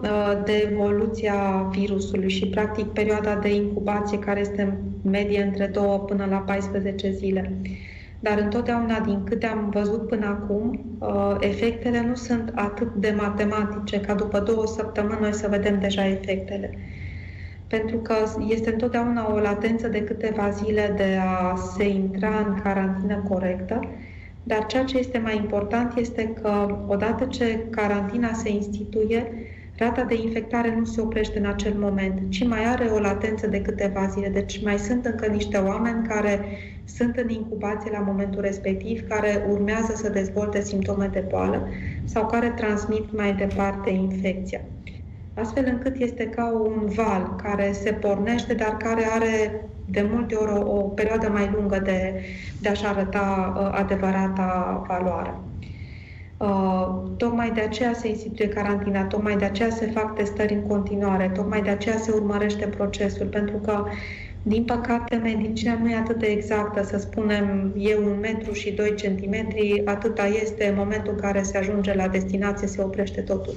uh, 0.02 0.42
de 0.46 0.70
evoluție 0.72 1.30
a 1.30 1.62
virusului 1.62 2.30
și, 2.30 2.48
practic, 2.48 2.86
perioada 2.86 3.36
de 3.36 3.56
incubație, 3.56 4.20
care 4.20 4.40
este 4.40 4.78
medie 5.04 5.44
între 5.44 5.66
2 5.66 6.04
până 6.08 6.26
la 6.30 6.38
14 6.38 7.12
zile. 7.12 7.54
Dar 8.20 8.38
întotdeauna, 8.38 9.00
din 9.00 9.24
câte 9.24 9.46
am 9.46 9.70
văzut 9.74 10.08
până 10.08 10.26
acum, 10.26 10.98
uh, 11.00 11.36
efectele 11.40 12.02
nu 12.08 12.16
sunt 12.16 12.52
atât 12.56 12.94
de 12.94 13.16
matematice 13.18 14.02
ca 14.02 14.14
după 14.14 14.40
două 14.40 14.66
săptămâni 14.68 15.22
noi 15.22 15.34
să 15.34 15.48
vedem 15.50 15.80
deja 15.80 16.08
efectele. 16.08 16.78
Pentru 17.68 17.98
că 17.98 18.16
este 18.48 18.72
întotdeauna 18.72 19.34
o 19.34 19.40
latență 19.40 19.88
de 19.88 20.04
câteva 20.04 20.50
zile 20.50 20.94
de 20.98 21.20
a 21.22 21.56
se 21.56 21.88
intra 21.88 22.46
în 22.48 22.62
carantină 22.64 23.26
corectă 23.30 23.80
dar 24.44 24.66
ceea 24.66 24.84
ce 24.84 24.98
este 24.98 25.18
mai 25.18 25.36
important 25.36 25.98
este 25.98 26.34
că 26.42 26.78
odată 26.88 27.26
ce 27.26 27.66
carantina 27.70 28.34
se 28.34 28.50
instituie, 28.50 29.32
rata 29.78 30.04
de 30.04 30.16
infectare 30.16 30.76
nu 30.76 30.86
se 30.86 31.02
oprește 31.02 31.40
în 31.40 31.46
acel 31.46 31.74
moment, 31.78 32.22
ci 32.30 32.48
mai 32.48 32.66
are 32.66 32.86
o 32.86 33.00
latență 33.00 33.48
de 33.48 33.62
câteva 33.62 34.06
zile. 34.06 34.30
Deci 34.30 34.64
mai 34.64 34.78
sunt 34.78 35.06
încă 35.06 35.28
niște 35.28 35.58
oameni 35.58 36.08
care 36.08 36.46
sunt 36.86 37.16
în 37.16 37.30
incubație 37.30 37.92
la 37.92 38.00
momentul 38.00 38.42
respectiv, 38.42 39.08
care 39.08 39.46
urmează 39.50 39.94
să 39.96 40.10
dezvolte 40.10 40.62
simptome 40.62 41.10
de 41.14 41.26
boală 41.30 41.68
sau 42.04 42.26
care 42.26 42.50
transmit 42.50 43.18
mai 43.18 43.34
departe 43.34 43.90
infecția. 43.90 44.62
Astfel 45.34 45.66
încât 45.68 45.96
este 45.96 46.24
ca 46.26 46.52
un 46.52 46.86
val 46.96 47.36
care 47.44 47.72
se 47.72 47.92
pornește, 47.92 48.54
dar 48.54 48.78
care 48.78 49.06
are 49.12 49.64
de 49.92 50.08
multe 50.12 50.36
ori 50.36 50.52
o, 50.52 50.76
o 50.76 50.82
perioadă 50.82 51.30
mai 51.30 51.50
lungă 51.54 51.80
de, 51.80 52.24
de 52.62 52.70
a-și 52.70 52.86
arăta 52.86 53.54
uh, 53.58 53.80
adevărata 53.80 54.84
valoare. 54.88 55.34
Uh, 56.40 57.02
tocmai 57.18 57.52
de 57.52 57.62
aceea 57.62 57.94
se 57.94 58.08
instituie 58.08 58.48
carantina, 58.48 59.04
tocmai 59.04 59.38
de 59.38 59.46
aceea 59.46 59.70
se 59.70 59.86
fac 59.86 60.16
testări 60.16 60.54
în 60.54 60.62
continuare, 60.62 61.32
tocmai 61.34 61.62
de 61.62 61.70
aceea 61.70 61.98
se 61.98 62.12
urmărește 62.12 62.66
procesul, 62.66 63.26
pentru 63.26 63.58
că, 63.58 63.86
din 64.44 64.64
păcate, 64.64 65.16
medicina 65.16 65.78
nu 65.82 65.90
e 65.90 65.96
atât 65.96 66.20
de 66.20 66.26
exactă, 66.26 66.84
să 66.84 66.98
spunem, 66.98 67.74
e 67.78 67.96
un 67.96 68.20
metru 68.20 68.54
și 68.54 68.72
2 68.72 68.96
centimetri, 68.96 69.82
atâta 69.86 70.26
este 70.26 70.68
în 70.68 70.76
momentul 70.78 71.14
în 71.14 71.20
care 71.20 71.42
se 71.42 71.58
ajunge 71.58 71.94
la 71.96 72.08
destinație, 72.08 72.68
se 72.68 72.82
oprește 72.82 73.22
totul. 73.22 73.54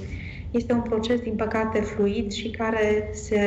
Este 0.51 0.73
un 0.73 0.81
proces, 0.81 1.19
din 1.19 1.35
păcate, 1.35 1.79
fluid 1.79 2.31
și 2.31 2.49
care, 2.49 3.09
se, 3.11 3.41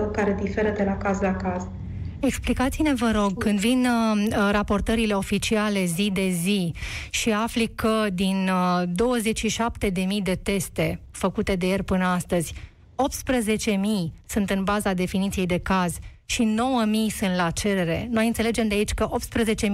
uh, 0.00 0.08
care 0.12 0.36
diferă 0.42 0.72
de 0.76 0.84
la 0.84 0.96
caz 0.96 1.20
la 1.20 1.36
caz. 1.36 1.66
Explicați-ne, 2.24 2.94
vă 2.94 3.10
rog, 3.14 3.38
când 3.38 3.58
vin 3.58 3.86
uh, 3.86 4.26
uh 4.26 4.48
raportările 4.50 5.14
oficiale 5.14 5.84
zi 5.84 6.10
de 6.12 6.28
zi 6.28 6.74
și 7.10 7.30
afli 7.30 7.72
că 7.74 8.06
din 8.12 8.48
uh, 8.48 8.82
27.000 9.90 10.22
de 10.22 10.34
teste 10.34 11.00
făcute 11.10 11.56
de 11.56 11.66
ieri 11.66 11.84
până 11.84 12.04
astăzi, 12.04 12.54
18.000 12.54 13.76
sunt 14.26 14.50
în 14.50 14.64
baza 14.64 14.92
definiției 14.92 15.46
de 15.46 15.58
caz 15.58 15.98
și 16.24 16.56
9.000 17.10 17.14
sunt 17.16 17.34
la 17.34 17.50
cerere. 17.50 18.08
Noi 18.10 18.26
înțelegem 18.26 18.68
de 18.68 18.74
aici 18.74 18.92
că 18.92 19.08
18.000 19.08 19.68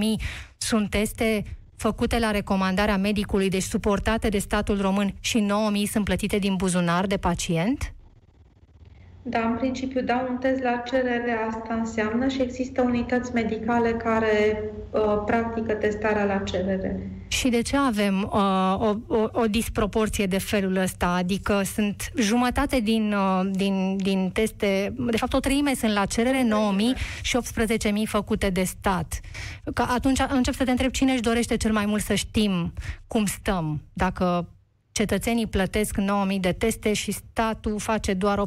sunt 0.57 0.89
teste 0.89 1.43
făcute 1.75 2.19
la 2.19 2.31
recomandarea 2.31 2.97
medicului, 2.97 3.49
deci 3.49 3.63
suportate 3.63 4.29
de 4.29 4.39
statul 4.39 4.81
român 4.81 5.13
și 5.19 5.47
9.000 5.83 5.89
sunt 5.91 6.03
plătite 6.05 6.37
din 6.37 6.55
buzunar 6.55 7.07
de 7.07 7.17
pacient? 7.17 7.93
Da, 9.29 9.39
în 9.39 9.55
principiu, 9.57 10.01
da, 10.01 10.25
un 10.29 10.37
test 10.37 10.61
la 10.61 10.83
cerere 10.85 11.37
asta 11.49 11.73
înseamnă 11.73 12.27
și 12.27 12.41
există 12.41 12.81
unități 12.81 13.33
medicale 13.33 13.91
care 13.91 14.63
uh, 14.91 15.01
practică 15.25 15.73
testarea 15.73 16.25
la 16.25 16.37
cerere. 16.37 17.09
Și 17.27 17.49
de 17.49 17.61
ce 17.61 17.77
avem 17.77 18.21
uh, 18.21 18.79
o, 18.79 18.95
o, 19.07 19.29
o 19.31 19.45
disproporție 19.45 20.25
de 20.25 20.37
felul 20.37 20.75
ăsta? 20.75 21.07
Adică 21.07 21.61
sunt 21.73 22.11
jumătate 22.15 22.79
din, 22.79 23.13
uh, 23.13 23.49
din, 23.51 23.97
din 23.97 24.29
teste, 24.33 24.93
de 25.11 25.17
fapt 25.17 25.33
o 25.33 25.39
treime 25.39 25.73
sunt 25.75 25.93
la 25.93 26.05
cerere, 26.05 26.47
9.000 26.95 27.21
și 27.21 27.37
18.000 27.37 27.91
făcute 28.05 28.49
de 28.49 28.63
stat. 28.63 29.19
Că 29.73 29.85
atunci 29.87 30.19
încep 30.29 30.53
să 30.53 30.63
te 30.63 30.71
întreb 30.71 30.91
cine 30.91 31.11
își 31.11 31.21
dorește 31.21 31.57
cel 31.57 31.71
mai 31.71 31.85
mult 31.85 32.01
să 32.01 32.13
știm 32.13 32.73
cum 33.07 33.25
stăm, 33.25 33.81
dacă 33.93 34.47
cetățenii 34.99 35.47
plătesc 35.47 35.95
9.000 36.33 36.39
de 36.39 36.51
teste 36.51 36.93
și 36.93 37.11
statul 37.11 37.79
face 37.79 38.13
doar 38.13 38.39
18.000. 38.39 38.43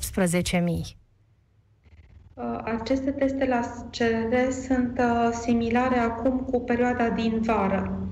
Uh, 2.34 2.58
aceste 2.80 3.10
teste 3.10 3.46
la 3.46 3.60
cerere 3.90 4.50
sunt 4.50 4.98
uh, 4.98 5.30
similare 5.42 5.98
acum 5.98 6.38
cu 6.38 6.60
perioada 6.60 7.08
din 7.08 7.40
vară, 7.40 8.08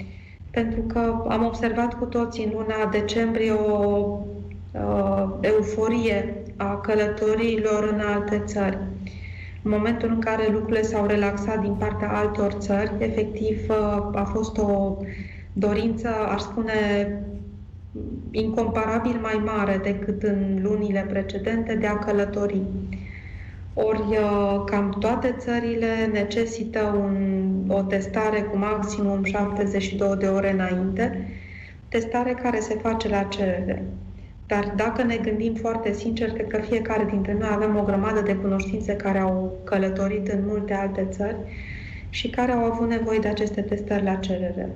pentru 0.50 0.80
că 0.80 1.24
am 1.28 1.44
observat 1.44 1.98
cu 1.98 2.04
toții 2.04 2.44
în 2.44 2.50
luna 2.52 2.86
decembrie 2.90 3.52
o 3.52 4.18
uh, 4.72 5.28
euforie 5.40 6.42
a 6.56 6.76
călătoriilor 6.76 7.88
în 7.92 8.00
alte 8.00 8.42
țări. 8.46 8.78
În 9.62 9.70
momentul 9.70 10.08
în 10.08 10.20
care 10.20 10.48
lucrurile 10.50 10.82
s-au 10.82 11.06
relaxat 11.06 11.60
din 11.60 11.74
partea 11.74 12.12
altor 12.12 12.52
țări, 12.52 12.92
efectiv 12.98 13.68
uh, 13.68 13.76
a 14.14 14.30
fost 14.32 14.58
o 14.58 14.96
dorință, 15.52 16.08
aș 16.08 16.40
spune, 16.40 16.74
incomparabil 18.30 19.18
mai 19.22 19.42
mare 19.44 19.80
decât 19.82 20.22
în 20.22 20.58
lunile 20.62 21.06
precedente 21.08 21.74
de 21.74 21.86
a 21.86 21.98
călători. 21.98 22.62
Ori 23.74 24.00
uh, 24.00 24.62
cam 24.64 24.96
toate 25.00 25.34
țările 25.38 26.08
necesită 26.12 26.80
un, 26.80 27.50
o 27.68 27.82
testare 27.82 28.40
cu 28.40 28.56
maximum 28.56 29.24
72 29.24 30.16
de 30.16 30.26
ore 30.26 30.52
înainte, 30.52 31.28
testare 31.88 32.32
care 32.42 32.60
se 32.60 32.74
face 32.74 33.08
la 33.08 33.22
cerere. 33.22 33.84
Dar 34.46 34.72
dacă 34.76 35.02
ne 35.02 35.16
gândim 35.16 35.54
foarte 35.54 35.92
sincer, 35.92 36.32
cred 36.32 36.46
că 36.46 36.60
fiecare 36.60 37.04
dintre 37.10 37.36
noi 37.38 37.48
avem 37.52 37.76
o 37.76 37.82
grămadă 37.82 38.20
de 38.20 38.34
cunoștințe 38.34 38.96
care 38.96 39.18
au 39.18 39.58
călătorit 39.64 40.28
în 40.28 40.44
multe 40.46 40.74
alte 40.74 41.06
țări 41.10 41.36
și 42.08 42.30
care 42.30 42.52
au 42.52 42.64
avut 42.64 42.88
nevoie 42.88 43.18
de 43.18 43.28
aceste 43.28 43.62
testări 43.62 44.04
la 44.04 44.14
cerere. 44.14 44.68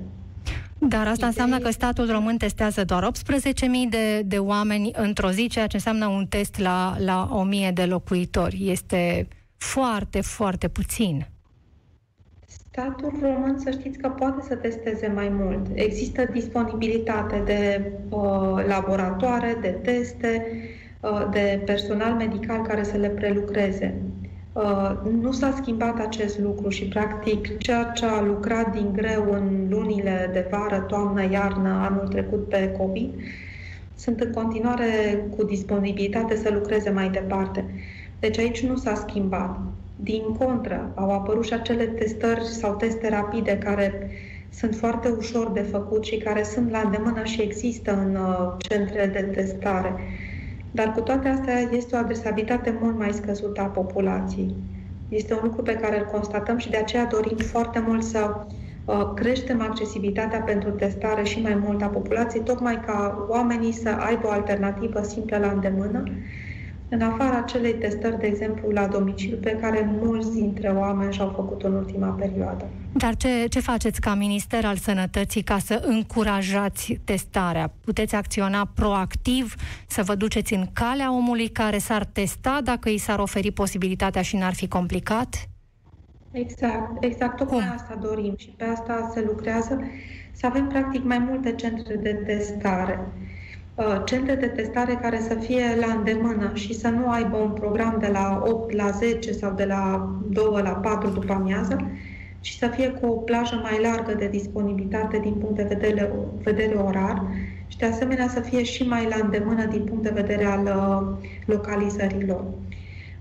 Dar 0.79 1.07
asta 1.07 1.27
înseamnă 1.27 1.59
că 1.59 1.71
statul 1.71 2.11
român 2.11 2.37
testează 2.37 2.85
doar 2.85 3.11
18.000 3.13 3.89
de, 3.89 4.23
de 4.23 4.39
oameni 4.39 4.91
într-o 4.93 5.31
zi, 5.31 5.49
ceea 5.49 5.67
ce 5.67 5.77
înseamnă 5.77 6.07
un 6.07 6.27
test 6.27 6.59
la, 6.59 6.97
la 6.99 7.47
1.000 7.69 7.73
de 7.73 7.85
locuitori. 7.85 8.71
Este 8.71 9.29
foarte, 9.57 10.21
foarte 10.21 10.69
puțin. 10.69 11.27
Statul 12.47 13.13
român, 13.23 13.59
să 13.59 13.71
știți 13.71 13.99
că 13.99 14.09
poate 14.09 14.43
să 14.49 14.55
testeze 14.55 15.13
mai 15.15 15.29
mult. 15.29 15.67
Există 15.75 16.25
disponibilitate 16.33 17.43
de 17.45 17.93
uh, 18.09 18.65
laboratoare, 18.67 19.59
de 19.61 19.69
teste, 19.69 20.47
uh, 21.01 21.27
de 21.31 21.63
personal 21.65 22.13
medical 22.13 22.63
care 22.63 22.83
să 22.83 22.97
le 22.97 23.09
prelucreze. 23.09 24.03
Uh, 24.55 24.93
nu 25.21 25.33
s-a 25.33 25.59
schimbat 25.61 26.01
acest 26.01 26.39
lucru 26.39 26.69
și, 26.69 26.85
practic, 26.85 27.59
ceea 27.59 27.85
ce 27.85 28.05
a 28.05 28.21
lucrat 28.21 28.73
din 28.73 28.93
greu 28.93 29.33
în 29.33 29.67
lunile 29.69 30.31
de 30.33 30.47
vară, 30.51 30.79
toamnă, 30.79 31.31
iarnă, 31.31 31.69
anul 31.69 32.09
trecut 32.09 32.49
pe 32.49 32.75
COVID, 32.79 33.15
sunt 33.97 34.21
în 34.21 34.33
continuare 34.33 35.25
cu 35.37 35.45
disponibilitate 35.45 36.37
să 36.37 36.51
lucreze 36.53 36.91
mai 36.91 37.11
departe. 37.11 37.65
Deci 38.21 38.39
aici 38.39 38.67
nu 38.67 38.77
s-a 38.77 38.95
schimbat. 38.95 39.59
Din 39.97 40.23
contră, 40.23 40.93
au 40.95 41.11
apărut 41.11 41.45
și 41.45 41.53
acele 41.53 41.85
testări 41.85 42.45
sau 42.45 42.75
teste 42.75 43.09
rapide 43.09 43.59
care 43.59 44.11
sunt 44.51 44.75
foarte 44.75 45.09
ușor 45.09 45.51
de 45.51 45.61
făcut 45.61 46.05
și 46.05 46.17
care 46.17 46.43
sunt 46.43 46.71
la 46.71 46.81
îndemână 46.85 47.25
și 47.25 47.43
există 47.43 47.93
în 47.93 48.15
uh, 48.15 48.53
centrele 48.59 49.07
de 49.07 49.23
testare. 49.23 49.95
Dar 50.75 50.93
cu 50.93 51.01
toate 51.01 51.29
astea 51.29 51.59
este 51.61 51.97
o 51.97 51.99
adresabilitate 51.99 52.79
mult 52.81 52.99
mai 52.99 53.13
scăzută 53.13 53.61
a 53.61 53.65
populației. 53.65 54.57
Este 55.09 55.35
un 55.35 55.41
lucru 55.43 55.63
pe 55.63 55.75
care 55.75 55.99
îl 55.99 56.05
constatăm 56.05 56.59
și 56.59 56.71
de 56.71 56.77
aceea 56.77 57.05
dorim 57.07 57.37
foarte 57.37 57.79
mult 57.87 58.03
să 58.03 58.47
uh, 58.85 59.13
creștem 59.15 59.61
accesibilitatea 59.61 60.41
pentru 60.41 60.71
testare 60.71 61.23
și 61.23 61.41
mai 61.41 61.55
mult 61.55 61.83
a 61.83 61.87
populației, 61.87 62.43
tocmai 62.43 62.81
ca 62.81 63.27
oamenii 63.29 63.73
să 63.73 63.89
aibă 63.89 64.27
o 64.27 64.31
alternativă 64.31 65.03
simplă 65.03 65.39
la 65.39 65.51
îndemână 65.51 66.03
în 66.95 67.03
afara 67.03 67.37
acelei 67.37 67.75
testări, 67.75 68.19
de 68.19 68.27
exemplu, 68.27 68.71
la 68.71 68.87
domiciliu, 68.87 69.37
pe 69.37 69.59
care 69.61 69.91
mulți 70.03 70.33
dintre 70.33 70.69
oameni 70.69 71.13
și-au 71.13 71.33
făcut 71.37 71.63
în 71.63 71.73
ultima 71.75 72.09
perioadă. 72.09 72.65
Dar 72.93 73.17
ce, 73.17 73.47
ce 73.49 73.61
faceți 73.61 74.01
ca 74.01 74.15
Minister 74.15 74.65
al 74.65 74.77
Sănătății 74.77 75.43
ca 75.43 75.59
să 75.59 75.83
încurajați 75.87 77.01
testarea? 77.05 77.73
Puteți 77.85 78.15
acționa 78.15 78.71
proactiv, 78.75 79.55
să 79.87 80.03
vă 80.03 80.15
duceți 80.15 80.55
în 80.55 80.67
calea 80.73 81.13
omului 81.13 81.49
care 81.49 81.79
s-ar 81.79 82.05
testa 82.05 82.61
dacă 82.65 82.89
i 82.89 82.99
s-ar 82.99 83.19
oferi 83.19 83.51
posibilitatea 83.51 84.23
și 84.23 84.37
n-ar 84.37 84.55
fi 84.55 84.69
complicat? 84.69 85.49
Exact, 86.31 87.05
exact. 87.05 87.37
Tocmai 87.37 87.61
Cum? 87.61 87.75
asta 87.75 87.99
dorim 88.03 88.35
și 88.37 88.49
pe 88.57 88.65
asta 88.65 89.11
se 89.15 89.25
lucrează, 89.27 89.81
să 90.33 90.47
avem 90.47 90.67
practic 90.67 91.05
mai 91.05 91.19
multe 91.19 91.53
centre 91.53 91.97
de 91.97 92.13
testare. 92.13 93.01
Uh, 93.77 94.03
centre 94.05 94.35
de 94.35 94.47
testare 94.47 94.99
care 95.03 95.21
să 95.21 95.35
fie 95.35 95.63
la 95.81 95.93
îndemână 95.93 96.51
și 96.55 96.75
să 96.75 96.89
nu 96.89 97.11
aibă 97.11 97.37
un 97.37 97.51
program 97.51 97.97
de 98.01 98.07
la 98.07 98.43
8 98.47 98.73
la 98.73 98.91
10 98.91 99.33
sau 99.33 99.53
de 99.53 99.65
la 99.65 100.11
2 100.29 100.45
la 100.63 100.71
4 100.71 101.09
după 101.09 101.33
amiază, 101.33 101.91
ci 102.41 102.57
să 102.59 102.67
fie 102.67 102.89
cu 102.89 103.07
o 103.07 103.11
plajă 103.11 103.61
mai 103.63 103.81
largă 103.81 104.15
de 104.15 104.29
disponibilitate 104.29 105.19
din 105.19 105.33
punct 105.35 105.57
de 105.57 105.63
vedere, 105.63 106.13
vedere 106.43 106.75
orar 106.75 107.23
și 107.67 107.77
de 107.77 107.87
asemenea 107.87 108.29
să 108.29 108.41
fie 108.41 108.63
și 108.63 108.87
mai 108.89 109.09
la 109.09 109.25
îndemână 109.25 109.65
din 109.65 109.85
punct 109.85 110.03
de 110.03 110.13
vedere 110.15 110.45
al 110.45 110.65
uh, 110.65 111.29
localizărilor. 111.47 112.45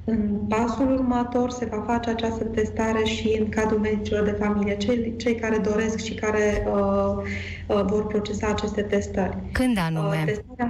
În 0.05 0.39
pasul 0.47 0.91
următor 0.91 1.49
se 1.49 1.65
va 1.65 1.83
face 1.87 2.09
această 2.09 2.43
testare 2.43 3.03
și 3.03 3.37
în 3.39 3.49
cadrul 3.49 3.79
medicilor 3.79 4.23
de 4.23 4.31
familie, 4.31 4.77
cei, 4.77 5.13
cei 5.17 5.35
care 5.35 5.57
doresc 5.57 6.03
și 6.03 6.13
care 6.13 6.67
uh, 6.67 7.23
uh, 7.67 7.83
vor 7.85 8.07
procesa 8.07 8.47
aceste 8.47 8.81
testări. 8.81 9.37
Când 9.51 9.77
anume? 9.77 10.17
Uh, 10.17 10.23
testarea 10.25 10.69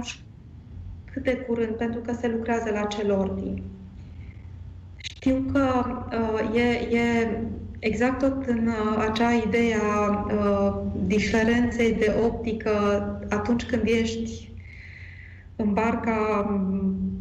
cât 1.12 1.22
de 1.22 1.36
curând, 1.36 1.74
pentru 1.76 2.00
că 2.00 2.12
se 2.20 2.28
lucrează 2.28 2.70
la 2.70 2.82
cel 2.82 3.10
ordin. 3.10 3.62
Știu 4.96 5.44
că 5.52 5.84
uh, 6.12 6.56
e, 6.56 6.96
e 6.96 7.38
exact 7.78 8.18
tot 8.18 8.46
în 8.46 8.66
uh, 8.66 9.06
acea 9.08 9.32
idee 9.32 9.76
a 9.94 10.26
uh, 10.26 10.74
diferenței 11.06 11.92
de 11.92 12.14
optică 12.24 12.70
atunci 13.28 13.64
când 13.64 13.82
ești 13.84 14.52
în 15.56 15.72
barca 15.72 16.46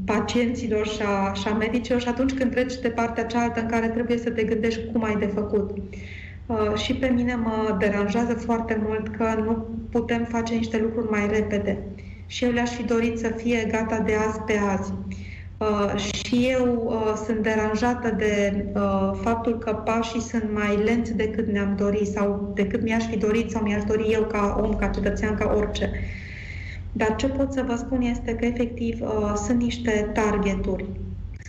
pacienților 0.05 0.87
și 0.87 1.01
a, 1.01 1.33
și 1.33 1.47
a 1.47 1.53
medicilor 1.53 2.01
și 2.01 2.07
atunci 2.07 2.33
când 2.33 2.51
treci 2.51 2.79
de 2.79 2.89
partea 2.89 3.25
cealaltă 3.25 3.59
în 3.59 3.67
care 3.67 3.87
trebuie 3.87 4.17
să 4.17 4.29
te 4.29 4.43
gândești 4.43 4.85
cum 4.91 5.03
ai 5.03 5.15
de 5.19 5.25
făcut. 5.25 5.69
Uh, 6.45 6.75
și 6.75 6.93
pe 6.93 7.07
mine 7.07 7.35
mă 7.35 7.75
deranjează 7.79 8.33
foarte 8.33 8.81
mult 8.85 9.15
că 9.17 9.41
nu 9.45 9.67
putem 9.91 10.23
face 10.23 10.53
niște 10.53 10.77
lucruri 10.77 11.09
mai 11.09 11.27
repede. 11.27 11.77
Și 12.25 12.43
eu 12.43 12.51
le-aș 12.51 12.69
fi 12.69 12.83
dorit 12.83 13.19
să 13.19 13.27
fie 13.27 13.67
gata 13.71 13.99
de 13.99 14.13
azi 14.27 14.39
pe 14.39 14.59
azi. 14.77 14.93
Uh, 15.57 15.95
și 15.95 16.47
eu 16.49 16.83
uh, 16.85 17.13
sunt 17.25 17.37
deranjată 17.37 18.15
de 18.17 18.65
uh, 18.75 19.11
faptul 19.21 19.57
că 19.57 19.73
pașii 19.73 20.21
sunt 20.21 20.49
mai 20.53 20.83
lenți 20.83 21.15
decât 21.15 21.47
ne-am 21.47 21.75
dorit 21.77 22.07
sau 22.07 22.51
decât 22.55 22.81
mi-aș 22.81 23.05
fi 23.05 23.17
dorit 23.17 23.51
sau 23.51 23.61
mi-aș 23.61 23.83
dori 23.83 24.07
eu 24.11 24.23
ca 24.23 24.59
om, 24.63 24.75
ca 24.75 24.87
cetățean, 24.87 25.35
ca 25.35 25.53
orice. 25.55 25.89
Uh, 25.93 26.21
dar 26.93 27.15
ce 27.15 27.27
pot 27.27 27.53
să 27.53 27.63
vă 27.67 27.75
spun 27.75 28.01
este 28.01 28.35
că 28.35 28.45
efectiv 28.45 29.01
uh, 29.01 29.33
sunt 29.45 29.61
niște 29.61 30.09
targeturi. 30.13 30.85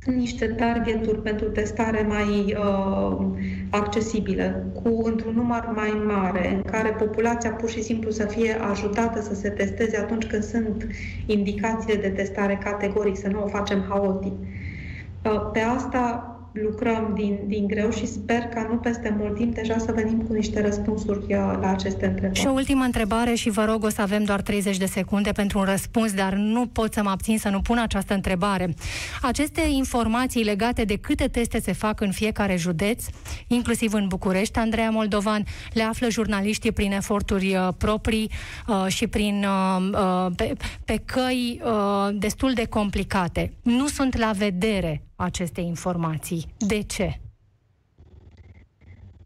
Sunt 0.02 0.16
niște 0.16 0.46
targeturi 0.46 1.22
pentru 1.22 1.48
testare 1.48 2.07
mai 2.09 2.57
uh, 2.59 3.26
accesibile, 3.70 4.66
cu 4.83 5.00
într-un 5.04 5.35
număr 5.35 5.72
mai 5.74 6.02
mare, 6.07 6.54
în 6.54 6.62
care 6.62 6.90
populația 6.90 7.50
pur 7.50 7.70
și 7.70 7.83
simplu 7.83 8.11
să 8.11 8.26
fie 8.26 8.57
ajutată 8.70 9.20
să 9.20 9.35
se 9.35 9.48
testeze 9.48 9.96
atunci 9.96 10.26
când 10.26 10.42
sunt 10.42 10.87
indicațiile 11.26 12.00
de 12.00 12.09
testare 12.09 12.59
categoric, 12.62 13.16
să 13.16 13.28
nu 13.28 13.42
o 13.44 13.48
facem 13.48 13.85
haotic. 13.88 14.33
Uh, 14.33 15.50
pe 15.52 15.61
asta 15.61 16.34
lucrăm 16.62 17.12
din, 17.14 17.38
din 17.47 17.67
greu 17.67 17.90
și 17.90 18.07
sper 18.07 18.38
ca 18.38 18.67
nu 18.71 18.77
peste 18.77 19.17
mult 19.19 19.37
timp 19.37 19.55
deja 19.55 19.79
să 19.79 19.93
venim 19.93 20.21
cu 20.23 20.33
niște 20.33 20.61
răspunsuri 20.61 21.19
uh, 21.19 21.59
la 21.61 21.71
aceste 21.71 22.07
întrebări. 22.07 22.38
Și 22.38 22.47
o 22.47 22.53
ultimă 22.53 22.85
întrebare 22.85 23.35
și 23.35 23.51
vă 23.51 23.64
rog 23.64 23.85
o 23.85 23.88
să 23.88 24.01
avem 24.01 24.25
doar 24.25 24.43
30 24.43 24.77
de 24.77 24.87
secunde 24.87 25.33
pentru 25.33 25.59
un 25.59 25.64
răspuns, 25.64 26.12
dar 26.12 26.33
nu 26.33 26.67
pot 26.67 26.93
să 26.93 27.03
mă 27.03 27.11
abțin 27.11 27.38
să 27.38 27.49
nu 27.49 27.61
pun 27.61 27.79
această 27.79 28.14
întrebare. 28.14 28.75
Aceste 29.23 29.61
informații 29.71 30.45
legate 30.45 30.85
de 30.85 30.97
câte 30.97 31.29
teste 31.29 31.61
se 31.61 31.73
fac 31.73 32.01
în 32.01 32.11
fiecare 32.11 32.57
județ, 32.57 33.05
inclusiv 33.47 33.93
în 33.93 34.07
București, 34.09 34.59
Andreea 34.59 34.90
Moldovan, 34.90 35.45
le 35.73 35.83
află 35.83 36.11
jurnaliștii 36.11 36.73
prin 36.73 36.93
eforturi 36.93 37.55
uh, 37.55 37.69
proprii 37.79 38.31
uh, 38.67 38.87
și 38.87 39.07
prin 39.07 39.45
uh, 39.45 39.88
uh, 39.93 40.33
pe, 40.37 40.53
pe 40.85 41.03
căi 41.05 41.61
uh, 41.64 42.14
destul 42.19 42.53
de 42.53 42.67
complicate. 42.67 43.53
Nu 43.62 43.87
sunt 43.87 44.17
la 44.17 44.31
vedere 44.37 45.03
aceste 45.16 45.61
informații. 45.61 46.55
De 46.59 46.83
ce? 46.83 47.20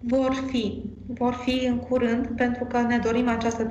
Vor 0.01 0.45
fi. 0.51 0.83
Vor 1.07 1.33
fi 1.33 1.67
în 1.67 1.79
curând 1.79 2.27
pentru 2.27 2.65
că 2.65 2.81
ne 2.81 2.99
dorim 2.99 3.29
această 3.29 3.67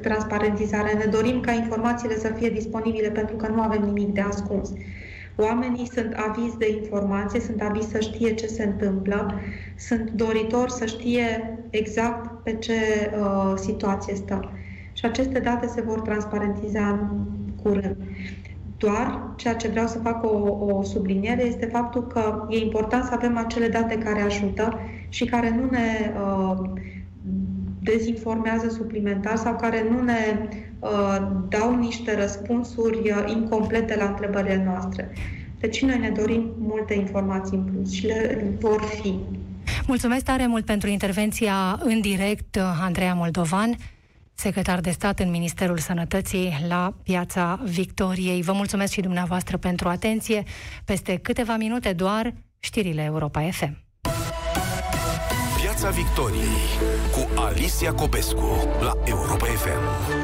transparentizare, 0.00 0.92
ne 0.92 1.04
dorim 1.10 1.40
ca 1.40 1.52
informațiile 1.52 2.18
să 2.18 2.32
fie 2.36 2.48
disponibile 2.50 3.10
pentru 3.10 3.36
că 3.36 3.48
nu 3.48 3.60
avem 3.60 3.82
nimic 3.82 4.08
de 4.08 4.20
ascuns. 4.20 4.72
Oamenii 5.36 5.88
sunt 5.92 6.14
avizi 6.16 6.58
de 6.58 6.70
informație, 6.70 7.40
sunt 7.40 7.62
avizi 7.62 7.90
să 7.90 8.00
știe 8.00 8.34
ce 8.34 8.46
se 8.46 8.64
întâmplă, 8.64 9.40
sunt 9.76 10.10
doritori 10.10 10.72
să 10.72 10.86
știe 10.86 11.58
exact 11.70 12.42
pe 12.42 12.54
ce 12.54 12.72
uh, 13.18 13.52
situație 13.56 14.14
stă. 14.14 14.52
Și 14.92 15.04
aceste 15.04 15.38
date 15.38 15.66
se 15.66 15.80
vor 15.80 16.00
transparentiza 16.00 16.88
în 16.88 17.26
curând. 17.62 17.96
Doar 18.84 19.20
ceea 19.36 19.54
ce 19.54 19.68
vreau 19.68 19.86
să 19.86 19.98
fac 19.98 20.24
o, 20.24 20.56
o 20.60 20.82
subliniere 20.82 21.44
este 21.44 21.66
faptul 21.66 22.06
că 22.06 22.46
e 22.50 22.58
important 22.58 23.04
să 23.04 23.10
avem 23.14 23.36
acele 23.36 23.68
date 23.68 23.98
care 23.98 24.20
ajută 24.20 24.78
și 25.08 25.24
care 25.24 25.50
nu 25.50 25.70
ne 25.70 26.12
uh, 26.20 26.70
dezinformează 27.80 28.68
suplimentar 28.68 29.36
sau 29.36 29.56
care 29.56 29.86
nu 29.90 30.02
ne 30.02 30.48
uh, 30.78 31.16
dau 31.48 31.78
niște 31.78 32.20
răspunsuri 32.20 33.10
uh, 33.10 33.24
incomplete 33.34 33.96
la 33.96 34.04
întrebările 34.04 34.62
noastre. 34.64 35.12
Deci 35.60 35.82
noi 35.82 35.98
ne 35.98 36.10
dorim 36.10 36.52
multe 36.58 36.94
informații 36.94 37.56
în 37.56 37.62
plus 37.62 37.92
și 37.92 38.06
le 38.06 38.54
vor 38.60 38.82
fi. 38.82 39.18
Mulțumesc 39.86 40.24
tare 40.24 40.46
mult 40.46 40.64
pentru 40.64 40.88
intervenția 40.88 41.78
în 41.82 42.00
direct, 42.00 42.58
Andreea 42.80 43.14
Moldovan 43.14 43.76
secretar 44.34 44.80
de 44.80 44.90
stat 44.90 45.18
în 45.20 45.30
Ministerul 45.30 45.78
Sănătății 45.78 46.64
la 46.68 46.94
Piața 47.02 47.60
Victoriei. 47.64 48.42
Vă 48.42 48.52
mulțumesc 48.52 48.92
și 48.92 49.00
dumneavoastră 49.00 49.56
pentru 49.56 49.88
atenție. 49.88 50.42
Peste 50.84 51.16
câteva 51.16 51.56
minute 51.56 51.92
doar 51.92 52.34
știrile 52.58 53.02
Europa 53.02 53.48
FM. 53.50 53.82
Piața 55.60 55.90
Victoriei 55.90 56.64
cu 57.12 57.40
Alicia 57.40 57.92
Copescu 57.92 58.68
la 58.80 58.92
Europa 59.04 59.46
FM. 59.46 60.23